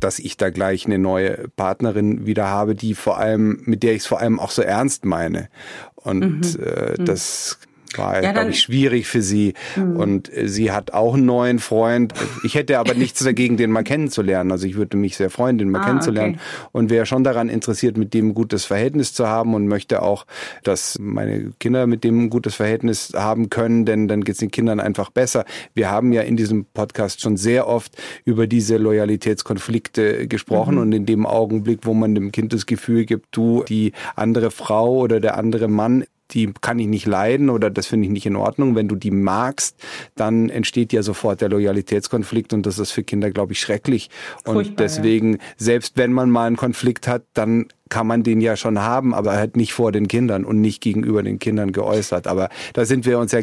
dass 0.00 0.18
ich 0.18 0.36
da 0.36 0.50
gleich 0.50 0.84
eine 0.84 0.98
neue 0.98 1.48
Partnerin 1.56 2.26
wieder 2.26 2.48
habe, 2.48 2.74
die 2.74 2.94
vor 2.94 3.18
allem, 3.18 3.62
mit 3.64 3.82
der 3.82 3.92
ich 3.92 4.02
es 4.02 4.06
vor 4.06 4.20
allem 4.20 4.38
auch 4.38 4.50
so 4.50 4.60
ernst 4.60 5.06
meine. 5.06 5.48
Und 5.94 6.58
mhm. 6.58 6.62
äh, 6.62 6.94
mhm. 6.98 7.04
das 7.06 7.58
war, 7.96 8.22
ja, 8.22 8.32
glaube 8.32 8.50
ich, 8.50 8.60
schwierig 8.60 9.06
für 9.06 9.22
sie. 9.22 9.54
Mhm. 9.76 9.96
Und 9.96 10.36
äh, 10.36 10.48
sie 10.48 10.72
hat 10.72 10.92
auch 10.92 11.14
einen 11.14 11.26
neuen 11.26 11.58
Freund. 11.58 12.12
Ich 12.44 12.54
hätte 12.54 12.78
aber 12.78 12.94
nichts 12.98 13.22
dagegen, 13.22 13.56
den 13.56 13.70
mal 13.70 13.84
kennenzulernen. 13.84 14.52
Also 14.52 14.66
ich 14.66 14.76
würde 14.76 14.96
mich 14.96 15.16
sehr 15.16 15.30
freuen, 15.30 15.58
den 15.58 15.70
mal 15.70 15.80
ah, 15.80 15.86
kennenzulernen. 15.86 16.34
Okay. 16.34 16.68
Und 16.72 16.90
wäre 16.90 17.06
schon 17.06 17.24
daran 17.24 17.48
interessiert, 17.48 17.96
mit 17.96 18.14
dem 18.14 18.28
ein 18.28 18.34
gutes 18.34 18.64
Verhältnis 18.64 19.14
zu 19.14 19.28
haben 19.28 19.54
und 19.54 19.68
möchte 19.68 20.02
auch, 20.02 20.26
dass 20.64 20.98
meine 21.00 21.52
Kinder 21.58 21.86
mit 21.86 22.04
dem 22.04 22.24
ein 22.24 22.30
gutes 22.30 22.56
Verhältnis 22.56 23.12
haben 23.14 23.50
können, 23.50 23.84
denn 23.84 24.08
dann 24.08 24.24
geht 24.24 24.34
es 24.34 24.40
den 24.40 24.50
Kindern 24.50 24.80
einfach 24.80 25.10
besser. 25.10 25.44
Wir 25.74 25.90
haben 25.90 26.12
ja 26.12 26.22
in 26.22 26.36
diesem 26.36 26.64
Podcast 26.66 27.20
schon 27.20 27.36
sehr 27.36 27.68
oft 27.68 27.96
über 28.24 28.46
diese 28.46 28.76
Loyalitätskonflikte 28.76 30.28
gesprochen 30.28 30.74
mhm. 30.74 30.80
und 30.80 30.92
in 30.92 31.06
dem 31.06 31.26
Augenblick, 31.26 31.80
wo 31.82 31.94
man 31.94 32.14
dem 32.14 32.32
Kind 32.32 32.52
das 32.52 32.66
Gefühl 32.66 33.04
gibt, 33.04 33.28
du, 33.30 33.64
die 33.64 33.92
andere 34.16 34.50
Frau 34.50 34.98
oder 34.98 35.20
der 35.20 35.36
andere 35.36 35.68
Mann 35.68 36.04
die 36.32 36.52
kann 36.60 36.78
ich 36.78 36.86
nicht 36.86 37.06
leiden 37.06 37.50
oder 37.50 37.70
das 37.70 37.86
finde 37.86 38.06
ich 38.06 38.12
nicht 38.12 38.26
in 38.26 38.36
Ordnung. 38.36 38.74
Wenn 38.74 38.88
du 38.88 38.96
die 38.96 39.10
magst, 39.10 39.76
dann 40.14 40.50
entsteht 40.50 40.92
ja 40.92 41.02
sofort 41.02 41.40
der 41.40 41.48
Loyalitätskonflikt 41.48 42.52
und 42.52 42.66
das 42.66 42.78
ist 42.78 42.90
für 42.90 43.02
Kinder, 43.02 43.30
glaube 43.30 43.52
ich, 43.52 43.60
schrecklich. 43.60 44.10
Und 44.44 44.54
Furchtbar, 44.54 44.76
deswegen, 44.84 45.34
ja. 45.34 45.38
selbst 45.56 45.96
wenn 45.96 46.12
man 46.12 46.30
mal 46.30 46.46
einen 46.46 46.56
Konflikt 46.56 47.08
hat, 47.08 47.22
dann 47.34 47.66
kann 47.88 48.06
man 48.06 48.22
den 48.22 48.40
ja 48.40 48.56
schon 48.56 48.80
haben, 48.80 49.14
aber 49.14 49.32
halt 49.32 49.56
nicht 49.56 49.72
vor 49.72 49.92
den 49.92 50.08
Kindern 50.08 50.44
und 50.44 50.60
nicht 50.60 50.82
gegenüber 50.82 51.22
den 51.22 51.38
Kindern 51.38 51.72
geäußert. 51.72 52.26
Aber 52.26 52.50
da 52.74 52.84
sind 52.84 53.06
wir 53.06 53.18
uns 53.18 53.32
ja, 53.32 53.40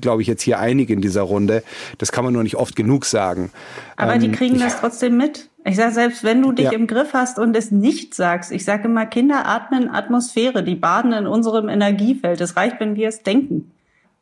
glaube 0.00 0.22
ich, 0.22 0.28
jetzt 0.28 0.42
hier 0.42 0.58
einig 0.58 0.90
in 0.90 1.00
dieser 1.00 1.22
Runde. 1.22 1.62
Das 1.98 2.10
kann 2.10 2.24
man 2.24 2.32
nur 2.32 2.42
nicht 2.42 2.56
oft 2.56 2.74
genug 2.74 3.04
sagen. 3.04 3.52
Aber 3.96 4.14
ähm, 4.14 4.20
die 4.20 4.32
kriegen 4.32 4.58
das 4.58 4.80
trotzdem 4.80 5.16
mit. 5.16 5.48
Ich 5.66 5.76
sage, 5.76 5.92
selbst 5.92 6.24
wenn 6.24 6.42
du 6.42 6.52
dich 6.52 6.66
ja. 6.66 6.72
im 6.72 6.86
Griff 6.86 7.14
hast 7.14 7.38
und 7.38 7.56
es 7.56 7.70
nicht 7.70 8.14
sagst, 8.14 8.52
ich 8.52 8.64
sage 8.64 8.84
immer, 8.84 9.06
Kinder 9.06 9.46
atmen 9.46 9.88
Atmosphäre, 9.88 10.62
die 10.62 10.74
baden 10.74 11.12
in 11.14 11.26
unserem 11.26 11.70
Energiefeld. 11.70 12.40
Es 12.42 12.56
reicht, 12.56 12.80
wenn 12.80 12.96
wir 12.96 13.08
es 13.08 13.22
denken. 13.22 13.70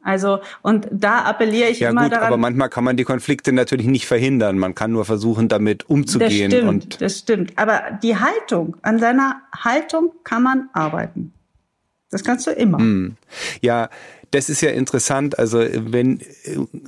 Also, 0.05 0.41
und 0.63 0.89
da 0.91 1.21
appelliere 1.25 1.69
ich 1.69 1.81
ja, 1.81 1.91
immer 1.91 2.05
gut, 2.05 2.13
daran. 2.13 2.27
Aber 2.27 2.37
manchmal 2.37 2.69
kann 2.69 2.85
man 2.85 2.97
die 2.97 3.05
Konflikte 3.05 3.53
natürlich 3.53 3.87
nicht 3.87 4.07
verhindern. 4.07 4.59
Man 4.59 4.75
kann 4.75 4.93
nur 4.93 5.05
versuchen, 5.05 5.49
damit 5.49 5.89
umzugehen. 5.89 6.51
Das 6.51 6.59
stimmt, 6.59 6.69
und 6.69 7.01
das 7.01 7.19
stimmt. 7.19 7.53
Aber 7.57 7.99
die 8.03 8.17
Haltung, 8.17 8.77
an 8.83 8.99
seiner 8.99 9.43
Haltung 9.57 10.13
kann 10.25 10.43
man 10.43 10.69
arbeiten. 10.73 11.33
Das 12.11 12.25
kannst 12.25 12.47
du 12.47 12.51
immer. 12.51 12.79
Hm. 12.79 13.17
Ja, 13.61 13.89
das 14.33 14.49
ist 14.49 14.63
ja 14.63 14.71
interessant. 14.71 15.39
Also 15.39 15.59
wenn 15.61 16.21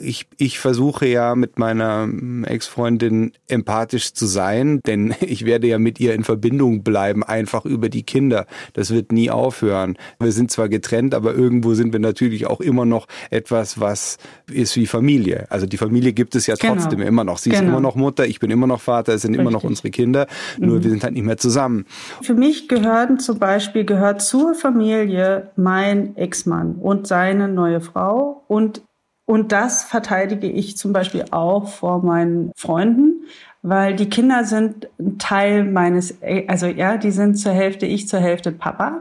ich, 0.00 0.26
ich 0.38 0.58
versuche 0.58 1.06
ja 1.06 1.34
mit 1.34 1.58
meiner 1.58 2.08
Ex-Freundin 2.46 3.32
empathisch 3.48 4.14
zu 4.14 4.26
sein, 4.26 4.80
denn 4.86 5.14
ich 5.20 5.44
werde 5.44 5.66
ja 5.66 5.78
mit 5.78 6.00
ihr 6.00 6.14
in 6.14 6.24
Verbindung 6.24 6.82
bleiben, 6.82 7.22
einfach 7.22 7.66
über 7.66 7.88
die 7.88 8.02
Kinder. 8.02 8.46
Das 8.72 8.90
wird 8.90 9.12
nie 9.12 9.30
aufhören. 9.30 9.96
Wir 10.18 10.32
sind 10.32 10.50
zwar 10.50 10.70
getrennt, 10.70 11.14
aber 11.14 11.34
irgendwo 11.34 11.74
sind 11.74 11.92
wir 11.92 12.00
natürlich 12.00 12.46
auch 12.46 12.60
immer 12.60 12.86
noch 12.86 13.06
etwas, 13.30 13.78
was 13.78 14.16
ist 14.50 14.76
wie 14.76 14.86
Familie. 14.86 15.46
Also 15.50 15.66
die 15.66 15.76
Familie 15.76 16.14
gibt 16.14 16.34
es 16.34 16.46
ja 16.46 16.54
genau. 16.54 16.74
trotzdem 16.74 17.02
immer 17.02 17.24
noch. 17.24 17.36
Sie 17.36 17.50
genau. 17.50 17.62
ist 17.62 17.68
immer 17.68 17.80
noch 17.80 17.94
Mutter, 17.94 18.26
ich 18.26 18.40
bin 18.40 18.50
immer 18.50 18.66
noch 18.66 18.80
Vater, 18.80 19.14
es 19.14 19.22
sind 19.22 19.32
Richtig. 19.32 19.42
immer 19.42 19.50
noch 19.50 19.64
unsere 19.64 19.90
Kinder, 19.90 20.26
nur 20.58 20.78
mhm. 20.78 20.84
wir 20.84 20.90
sind 20.90 21.04
halt 21.04 21.12
nicht 21.12 21.24
mehr 21.24 21.36
zusammen. 21.36 21.84
Für 22.22 22.34
mich 22.34 22.68
gehören 22.68 23.18
zum 23.18 23.38
Beispiel, 23.38 23.84
gehört 23.84 24.22
zur 24.22 24.54
Familie 24.54 25.50
mein 25.56 26.16
Ex-Mann 26.16 26.76
und 26.76 27.06
sein 27.06 27.33
eine 27.34 27.48
neue 27.48 27.80
Frau 27.80 28.44
und 28.48 28.82
und 29.26 29.52
das 29.52 29.84
verteidige 29.84 30.48
ich 30.48 30.76
zum 30.76 30.92
Beispiel 30.92 31.24
auch 31.30 31.68
vor 31.68 32.02
meinen 32.02 32.52
Freunden, 32.56 33.24
weil 33.62 33.96
die 33.96 34.10
Kinder 34.10 34.44
sind 34.44 34.88
ein 34.98 35.18
Teil 35.18 35.64
meines, 35.64 36.18
also 36.46 36.66
ja, 36.66 36.98
die 36.98 37.10
sind 37.10 37.36
zur 37.36 37.52
Hälfte 37.52 37.86
ich, 37.86 38.06
zur 38.06 38.20
Hälfte 38.20 38.52
Papa. 38.52 39.00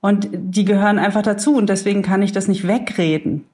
Und 0.00 0.28
die 0.32 0.64
gehören 0.64 0.98
einfach 0.98 1.22
dazu 1.22 1.56
und 1.56 1.68
deswegen 1.68 2.02
kann 2.02 2.22
ich 2.22 2.32
das 2.32 2.48
nicht 2.48 2.66
wegreden. 2.66 3.44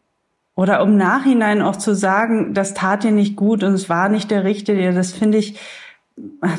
Oder 0.57 0.83
um 0.83 0.96
Nachhinein 0.96 1.62
auch 1.62 1.76
zu 1.76 1.94
sagen, 1.94 2.54
das 2.54 2.74
tat 2.74 3.02
dir 3.02 3.11
nicht 3.11 3.37
gut 3.37 3.62
und 3.62 3.74
es 3.74 3.88
war 3.88 4.09
nicht 4.09 4.30
der 4.30 4.44
Richtige, 4.44 4.92
das 4.92 5.12
finde 5.12 5.38
ich, 5.38 5.59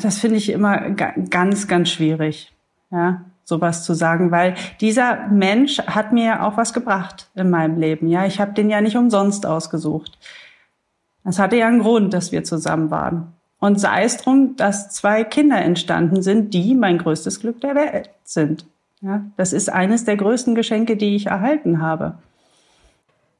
das 0.02 0.18
finde 0.18 0.36
ich 0.36 0.50
immer 0.50 0.90
ganz, 0.90 1.66
ganz 1.66 1.88
schwierig. 1.88 2.52
Ja 2.90 3.24
sowas 3.46 3.84
zu 3.84 3.94
sagen, 3.94 4.32
weil 4.32 4.56
dieser 4.80 5.28
Mensch 5.28 5.78
hat 5.78 6.12
mir 6.12 6.42
auch 6.42 6.56
was 6.56 6.74
gebracht 6.74 7.28
in 7.36 7.48
meinem 7.48 7.78
Leben. 7.78 8.08
Ja, 8.08 8.26
ich 8.26 8.40
habe 8.40 8.52
den 8.52 8.68
ja 8.68 8.80
nicht 8.80 8.96
umsonst 8.96 9.46
ausgesucht. 9.46 10.18
Das 11.24 11.38
hatte 11.38 11.56
ja 11.56 11.68
einen 11.68 11.80
Grund, 11.80 12.12
dass 12.12 12.32
wir 12.32 12.42
zusammen 12.42 12.90
waren. 12.90 13.32
Und 13.58 13.80
sei 13.80 14.02
es 14.02 14.16
drum, 14.16 14.56
dass 14.56 14.90
zwei 14.90 15.24
Kinder 15.24 15.62
entstanden 15.62 16.22
sind, 16.22 16.52
die 16.54 16.74
mein 16.74 16.98
größtes 16.98 17.40
Glück 17.40 17.60
der 17.60 17.76
Welt 17.76 18.10
sind. 18.24 18.66
Ja, 19.00 19.24
das 19.36 19.52
ist 19.52 19.72
eines 19.72 20.04
der 20.04 20.16
größten 20.16 20.56
Geschenke, 20.56 20.96
die 20.96 21.14
ich 21.14 21.26
erhalten 21.26 21.80
habe. 21.80 22.18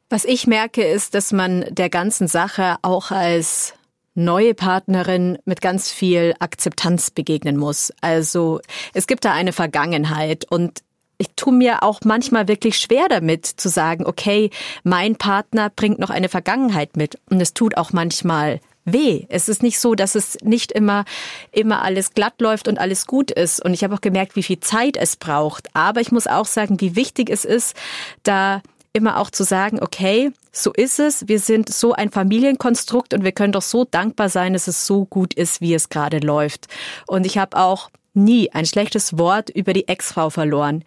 Was 0.09 0.25
ich 0.25 0.47
merke, 0.47 0.85
ist, 0.85 1.15
dass 1.15 1.33
man 1.33 1.65
der 1.71 1.91
ganzen 1.91 2.29
Sache 2.29 2.77
auch 2.83 3.11
als 3.11 3.75
neue 4.17 4.55
Partnerin 4.55 5.39
mit 5.45 5.61
ganz 5.61 5.91
viel 5.91 6.35
Akzeptanz 6.41 7.11
begegnen 7.11 7.57
muss. 7.57 7.93
Also 8.01 8.61
es 8.95 9.07
gibt 9.07 9.25
da 9.25 9.33
eine 9.33 9.53
Vergangenheit 9.53 10.45
und 10.51 10.81
ich 11.19 11.29
tue 11.37 11.53
mir 11.53 11.83
auch 11.83 12.01
manchmal 12.05 12.49
wirklich 12.49 12.79
schwer 12.79 13.07
damit 13.09 13.47
zu 13.47 13.69
sagen, 13.69 14.05
okay, 14.07 14.51
mein 14.85 15.17
Partner 15.17 15.71
bringt 15.71 15.99
noch 15.99 16.11
eine 16.11 16.29
Vergangenheit 16.29 16.97
mit 16.97 17.19
und 17.31 17.41
es 17.41 17.55
tut 17.55 17.77
auch 17.77 17.93
manchmal 17.93 18.61
weh. 18.85 19.27
Es 19.29 19.49
ist 19.49 19.63
nicht 19.63 19.81
so, 19.81 19.95
dass 19.95 20.15
es 20.15 20.39
nicht 20.43 20.73
immer 20.73 21.05
immer 21.53 21.83
alles 21.83 22.13
glatt 22.13 22.41
läuft 22.41 22.69
und 22.69 22.79
alles 22.79 23.07
gut 23.07 23.31
ist 23.31 23.65
und 23.65 23.75
ich 23.75 23.83
habe 23.83 23.95
auch 23.95 24.01
gemerkt, 24.01 24.37
wie 24.37 24.43
viel 24.43 24.61
Zeit 24.61 24.97
es 24.97 25.17
braucht, 25.17 25.69
aber 25.75 26.01
ich 26.01 26.13
muss 26.13 26.27
auch 26.27 26.47
sagen, 26.47 26.81
wie 26.81 26.97
wichtig 26.97 27.31
es 27.31 27.45
ist, 27.45 27.77
da 28.23 28.63
immer 28.97 29.19
auch 29.19 29.31
zu 29.31 29.45
sagen, 29.45 29.79
okay, 29.81 30.33
so 30.53 30.73
ist 30.73 30.99
es, 30.99 31.29
wir 31.29 31.39
sind 31.39 31.69
so 31.69 31.93
ein 31.93 32.11
Familienkonstrukt 32.11 33.13
und 33.13 33.23
wir 33.25 33.33
können 33.33 33.53
doch 33.53 33.63
so 33.63 33.85
dankbar 33.85 34.31
sein, 34.31 34.55
dass 34.55 34.69
es 34.69 34.87
so 34.87 35.05
gut 35.05 35.35
ist, 35.35 35.61
wie 35.61 35.75
es 35.75 35.91
gerade 35.91 36.19
läuft. 36.19 36.67
Und 37.07 37.27
ich 37.27 37.37
habe 37.37 37.59
auch 37.59 37.91
nie 38.15 38.51
ein 38.53 38.65
schlechtes 38.65 39.19
Wort 39.19 39.51
über 39.51 39.75
die 39.75 39.87
Ex-Frau 39.87 40.31
verloren. 40.31 40.83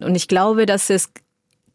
Und 0.00 0.16
ich 0.16 0.26
glaube, 0.26 0.66
dass 0.66 0.90
es 0.90 1.10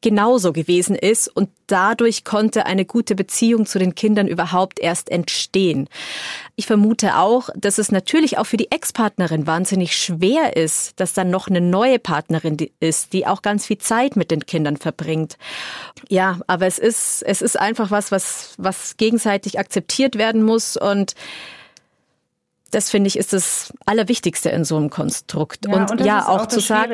genauso 0.01 0.53
gewesen 0.53 0.95
ist 0.95 1.27
und 1.27 1.49
dadurch 1.65 2.23
konnte 2.23 2.65
eine 2.65 2.85
gute 2.85 3.15
Beziehung 3.15 3.65
zu 3.65 3.79
den 3.79 3.95
Kindern 3.95 4.27
überhaupt 4.27 4.79
erst 4.79 5.09
entstehen. 5.09 5.89
Ich 6.55 6.67
vermute 6.67 7.17
auch, 7.17 7.49
dass 7.55 7.77
es 7.77 7.91
natürlich 7.91 8.37
auch 8.37 8.45
für 8.45 8.57
die 8.57 8.71
Ex-Partnerin 8.71 9.47
wahnsinnig 9.47 9.97
schwer 9.97 10.55
ist, 10.55 10.99
dass 10.99 11.13
dann 11.13 11.29
noch 11.29 11.47
eine 11.47 11.61
neue 11.61 11.99
Partnerin 11.99 12.57
ist, 12.79 13.13
die 13.13 13.25
auch 13.25 13.41
ganz 13.41 13.65
viel 13.65 13.79
Zeit 13.79 14.15
mit 14.15 14.29
den 14.29 14.45
Kindern 14.45 14.77
verbringt. 14.77 15.37
Ja, 16.09 16.39
aber 16.47 16.67
es 16.67 16.77
ist, 16.79 17.23
es 17.23 17.41
ist 17.41 17.59
einfach 17.59 17.89
was, 17.89 18.11
was, 18.11 18.53
was 18.57 18.97
gegenseitig 18.97 19.59
akzeptiert 19.59 20.17
werden 20.17 20.43
muss 20.43 20.77
und 20.77 21.15
Das 22.71 22.91
finde 22.91 23.07
ich 23.07 23.17
ist 23.17 23.31
das 23.31 23.73
Allerwichtigste 23.85 24.49
in 24.49 24.65
so 24.65 24.75
einem 24.75 24.89
Konstrukt. 24.89 25.65
Ja, 25.65 25.73
und, 25.73 25.91
und 25.91 26.01
ja, 26.01 26.27
auch, 26.27 26.41
auch 26.41 26.47
zu 26.47 26.59
sagen. 26.59 26.91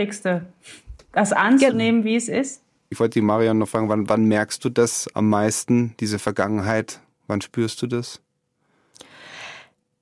Das 1.12 1.32
anzunehmen, 1.32 2.04
wie 2.04 2.16
es 2.16 2.28
ist. 2.28 2.62
Ich 2.94 3.00
wollte 3.00 3.20
die 3.20 3.26
Marion 3.26 3.58
noch 3.58 3.70
fragen, 3.70 3.90
wann, 3.90 4.08
wann 4.08 4.26
merkst 4.26 4.64
du 4.64 4.70
das 4.70 5.10
am 5.16 5.28
meisten, 5.28 5.96
diese 6.00 6.20
Vergangenheit? 6.20 7.00
Wann 7.26 7.42
spürst 7.42 7.82
du 7.82 7.88
das? 7.88 8.22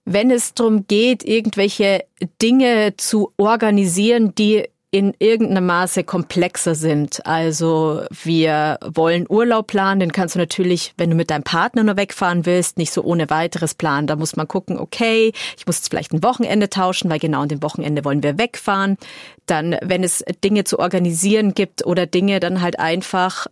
Wenn 0.03 0.29
es 0.29 0.53
darum 0.55 0.87
geht, 0.87 1.23
irgendwelche 1.23 2.03
Dinge 2.41 2.95
zu 2.97 3.31
organisieren, 3.37 4.35
die 4.35 4.67
in 4.93 5.13
irgendeinem 5.19 5.65
Maße 5.67 6.03
komplexer 6.03 6.75
sind. 6.75 7.25
Also 7.25 8.01
wir 8.23 8.77
wollen 8.83 9.25
Urlaub 9.29 9.67
planen, 9.67 10.01
den 10.01 10.11
kannst 10.11 10.35
du 10.35 10.39
natürlich, 10.39 10.93
wenn 10.97 11.09
du 11.09 11.15
mit 11.15 11.29
deinem 11.29 11.43
Partner 11.43 11.83
nur 11.83 11.95
wegfahren 11.95 12.45
willst, 12.45 12.77
nicht 12.77 12.91
so 12.91 13.01
ohne 13.01 13.29
weiteres 13.29 13.73
planen. 13.73 14.05
Da 14.07 14.17
muss 14.17 14.35
man 14.35 14.49
gucken, 14.49 14.77
okay, 14.77 15.31
ich 15.57 15.65
muss 15.65 15.77
jetzt 15.77 15.89
vielleicht 15.89 16.11
ein 16.11 16.23
Wochenende 16.23 16.69
tauschen, 16.69 17.09
weil 17.09 17.19
genau 17.19 17.41
an 17.41 17.47
dem 17.47 17.63
Wochenende 17.63 18.03
wollen 18.03 18.21
wir 18.21 18.37
wegfahren. 18.37 18.97
Dann, 19.45 19.77
wenn 19.81 20.03
es 20.03 20.25
Dinge 20.43 20.65
zu 20.65 20.77
organisieren 20.77 21.53
gibt 21.53 21.85
oder 21.85 22.05
Dinge 22.05 22.41
dann 22.41 22.59
halt 22.59 22.77
einfach, 22.77 23.47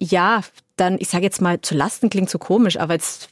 ja, 0.00 0.40
dann, 0.74 0.96
ich 0.98 1.10
sage 1.10 1.24
jetzt 1.24 1.40
mal, 1.40 1.60
zu 1.60 1.76
Lasten 1.76 2.10
klingt 2.10 2.28
so 2.28 2.38
komisch, 2.38 2.76
aber 2.76 2.94
jetzt 2.94 3.28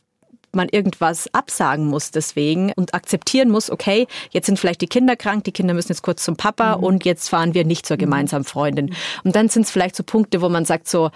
man 0.52 0.68
irgendwas 0.68 1.32
absagen 1.32 1.86
muss 1.86 2.10
deswegen 2.10 2.72
und 2.72 2.94
akzeptieren 2.94 3.50
muss, 3.50 3.70
okay, 3.70 4.06
jetzt 4.30 4.46
sind 4.46 4.58
vielleicht 4.58 4.80
die 4.80 4.86
Kinder 4.86 5.16
krank, 5.16 5.44
die 5.44 5.52
Kinder 5.52 5.74
müssen 5.74 5.92
jetzt 5.92 6.02
kurz 6.02 6.24
zum 6.24 6.36
Papa 6.36 6.76
mhm. 6.76 6.84
und 6.84 7.04
jetzt 7.04 7.28
fahren 7.28 7.54
wir 7.54 7.64
nicht 7.64 7.86
zur 7.86 7.96
mhm. 7.96 8.00
gemeinsamen 8.00 8.44
Freundin. 8.44 8.94
Und 9.24 9.36
dann 9.36 9.48
sind 9.48 9.62
es 9.62 9.70
vielleicht 9.70 9.96
so 9.96 10.02
Punkte, 10.02 10.40
wo 10.40 10.48
man 10.48 10.64
sagt 10.64 10.88
so, 10.88 11.10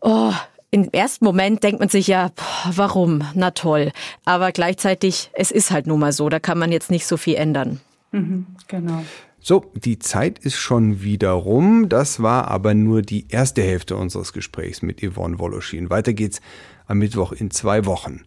oh, 0.00 0.32
im 0.70 0.88
ersten 0.90 1.24
Moment 1.24 1.62
denkt 1.62 1.80
man 1.80 1.90
sich 1.90 2.06
ja, 2.06 2.30
boah, 2.34 2.72
warum? 2.76 3.24
Na 3.34 3.50
toll. 3.50 3.92
Aber 4.24 4.52
gleichzeitig, 4.52 5.30
es 5.34 5.50
ist 5.50 5.70
halt 5.70 5.86
nun 5.86 6.00
mal 6.00 6.12
so, 6.12 6.28
da 6.28 6.40
kann 6.40 6.58
man 6.58 6.72
jetzt 6.72 6.90
nicht 6.90 7.06
so 7.06 7.16
viel 7.18 7.34
ändern. 7.34 7.80
Mhm, 8.12 8.46
genau. 8.68 9.04
So, 9.44 9.64
die 9.74 9.98
Zeit 9.98 10.38
ist 10.38 10.56
schon 10.56 11.02
wieder 11.02 11.32
rum. 11.32 11.88
Das 11.88 12.22
war 12.22 12.48
aber 12.48 12.74
nur 12.74 13.02
die 13.02 13.26
erste 13.28 13.60
Hälfte 13.60 13.96
unseres 13.96 14.32
Gesprächs 14.32 14.82
mit 14.82 15.02
Yvonne 15.02 15.40
Woloschin. 15.40 15.90
Weiter 15.90 16.12
geht's 16.12 16.40
am 16.92 16.98
Mittwoch 16.98 17.32
in 17.32 17.50
zwei 17.50 17.84
Wochen. 17.86 18.20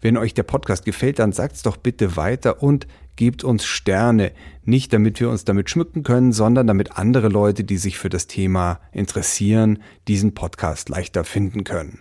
Wenn 0.00 0.16
euch 0.16 0.34
der 0.34 0.42
Podcast 0.42 0.84
gefällt, 0.84 1.20
dann 1.20 1.30
sagt's 1.32 1.62
doch 1.62 1.76
bitte 1.76 2.16
weiter 2.16 2.60
und 2.62 2.86
gebt 3.14 3.44
uns 3.44 3.64
Sterne. 3.64 4.32
Nicht 4.64 4.92
damit 4.92 5.20
wir 5.20 5.30
uns 5.30 5.44
damit 5.44 5.70
schmücken 5.70 6.02
können, 6.02 6.32
sondern 6.32 6.66
damit 6.66 6.98
andere 6.98 7.28
Leute, 7.28 7.62
die 7.62 7.76
sich 7.76 7.96
für 7.98 8.08
das 8.08 8.26
Thema 8.26 8.80
interessieren, 8.92 9.78
diesen 10.08 10.34
Podcast 10.34 10.88
leichter 10.88 11.22
finden 11.24 11.62
können. 11.64 12.00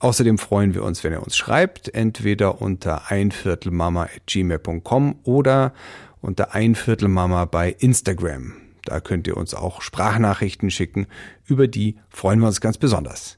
Außerdem 0.00 0.38
freuen 0.38 0.74
wir 0.74 0.84
uns, 0.84 1.02
wenn 1.02 1.12
ihr 1.12 1.22
uns 1.22 1.36
schreibt, 1.36 1.92
entweder 1.92 2.62
unter 2.62 3.10
einviertelmama.gmail.com 3.10 5.16
oder 5.24 5.72
unter 6.20 6.54
einviertelmama 6.54 7.46
bei 7.46 7.74
Instagram. 7.78 8.52
Da 8.84 9.00
könnt 9.00 9.26
ihr 9.26 9.36
uns 9.36 9.54
auch 9.54 9.82
Sprachnachrichten 9.82 10.70
schicken. 10.70 11.08
Über 11.46 11.66
die 11.66 11.96
freuen 12.08 12.38
wir 12.38 12.46
uns 12.46 12.60
ganz 12.60 12.78
besonders. 12.78 13.37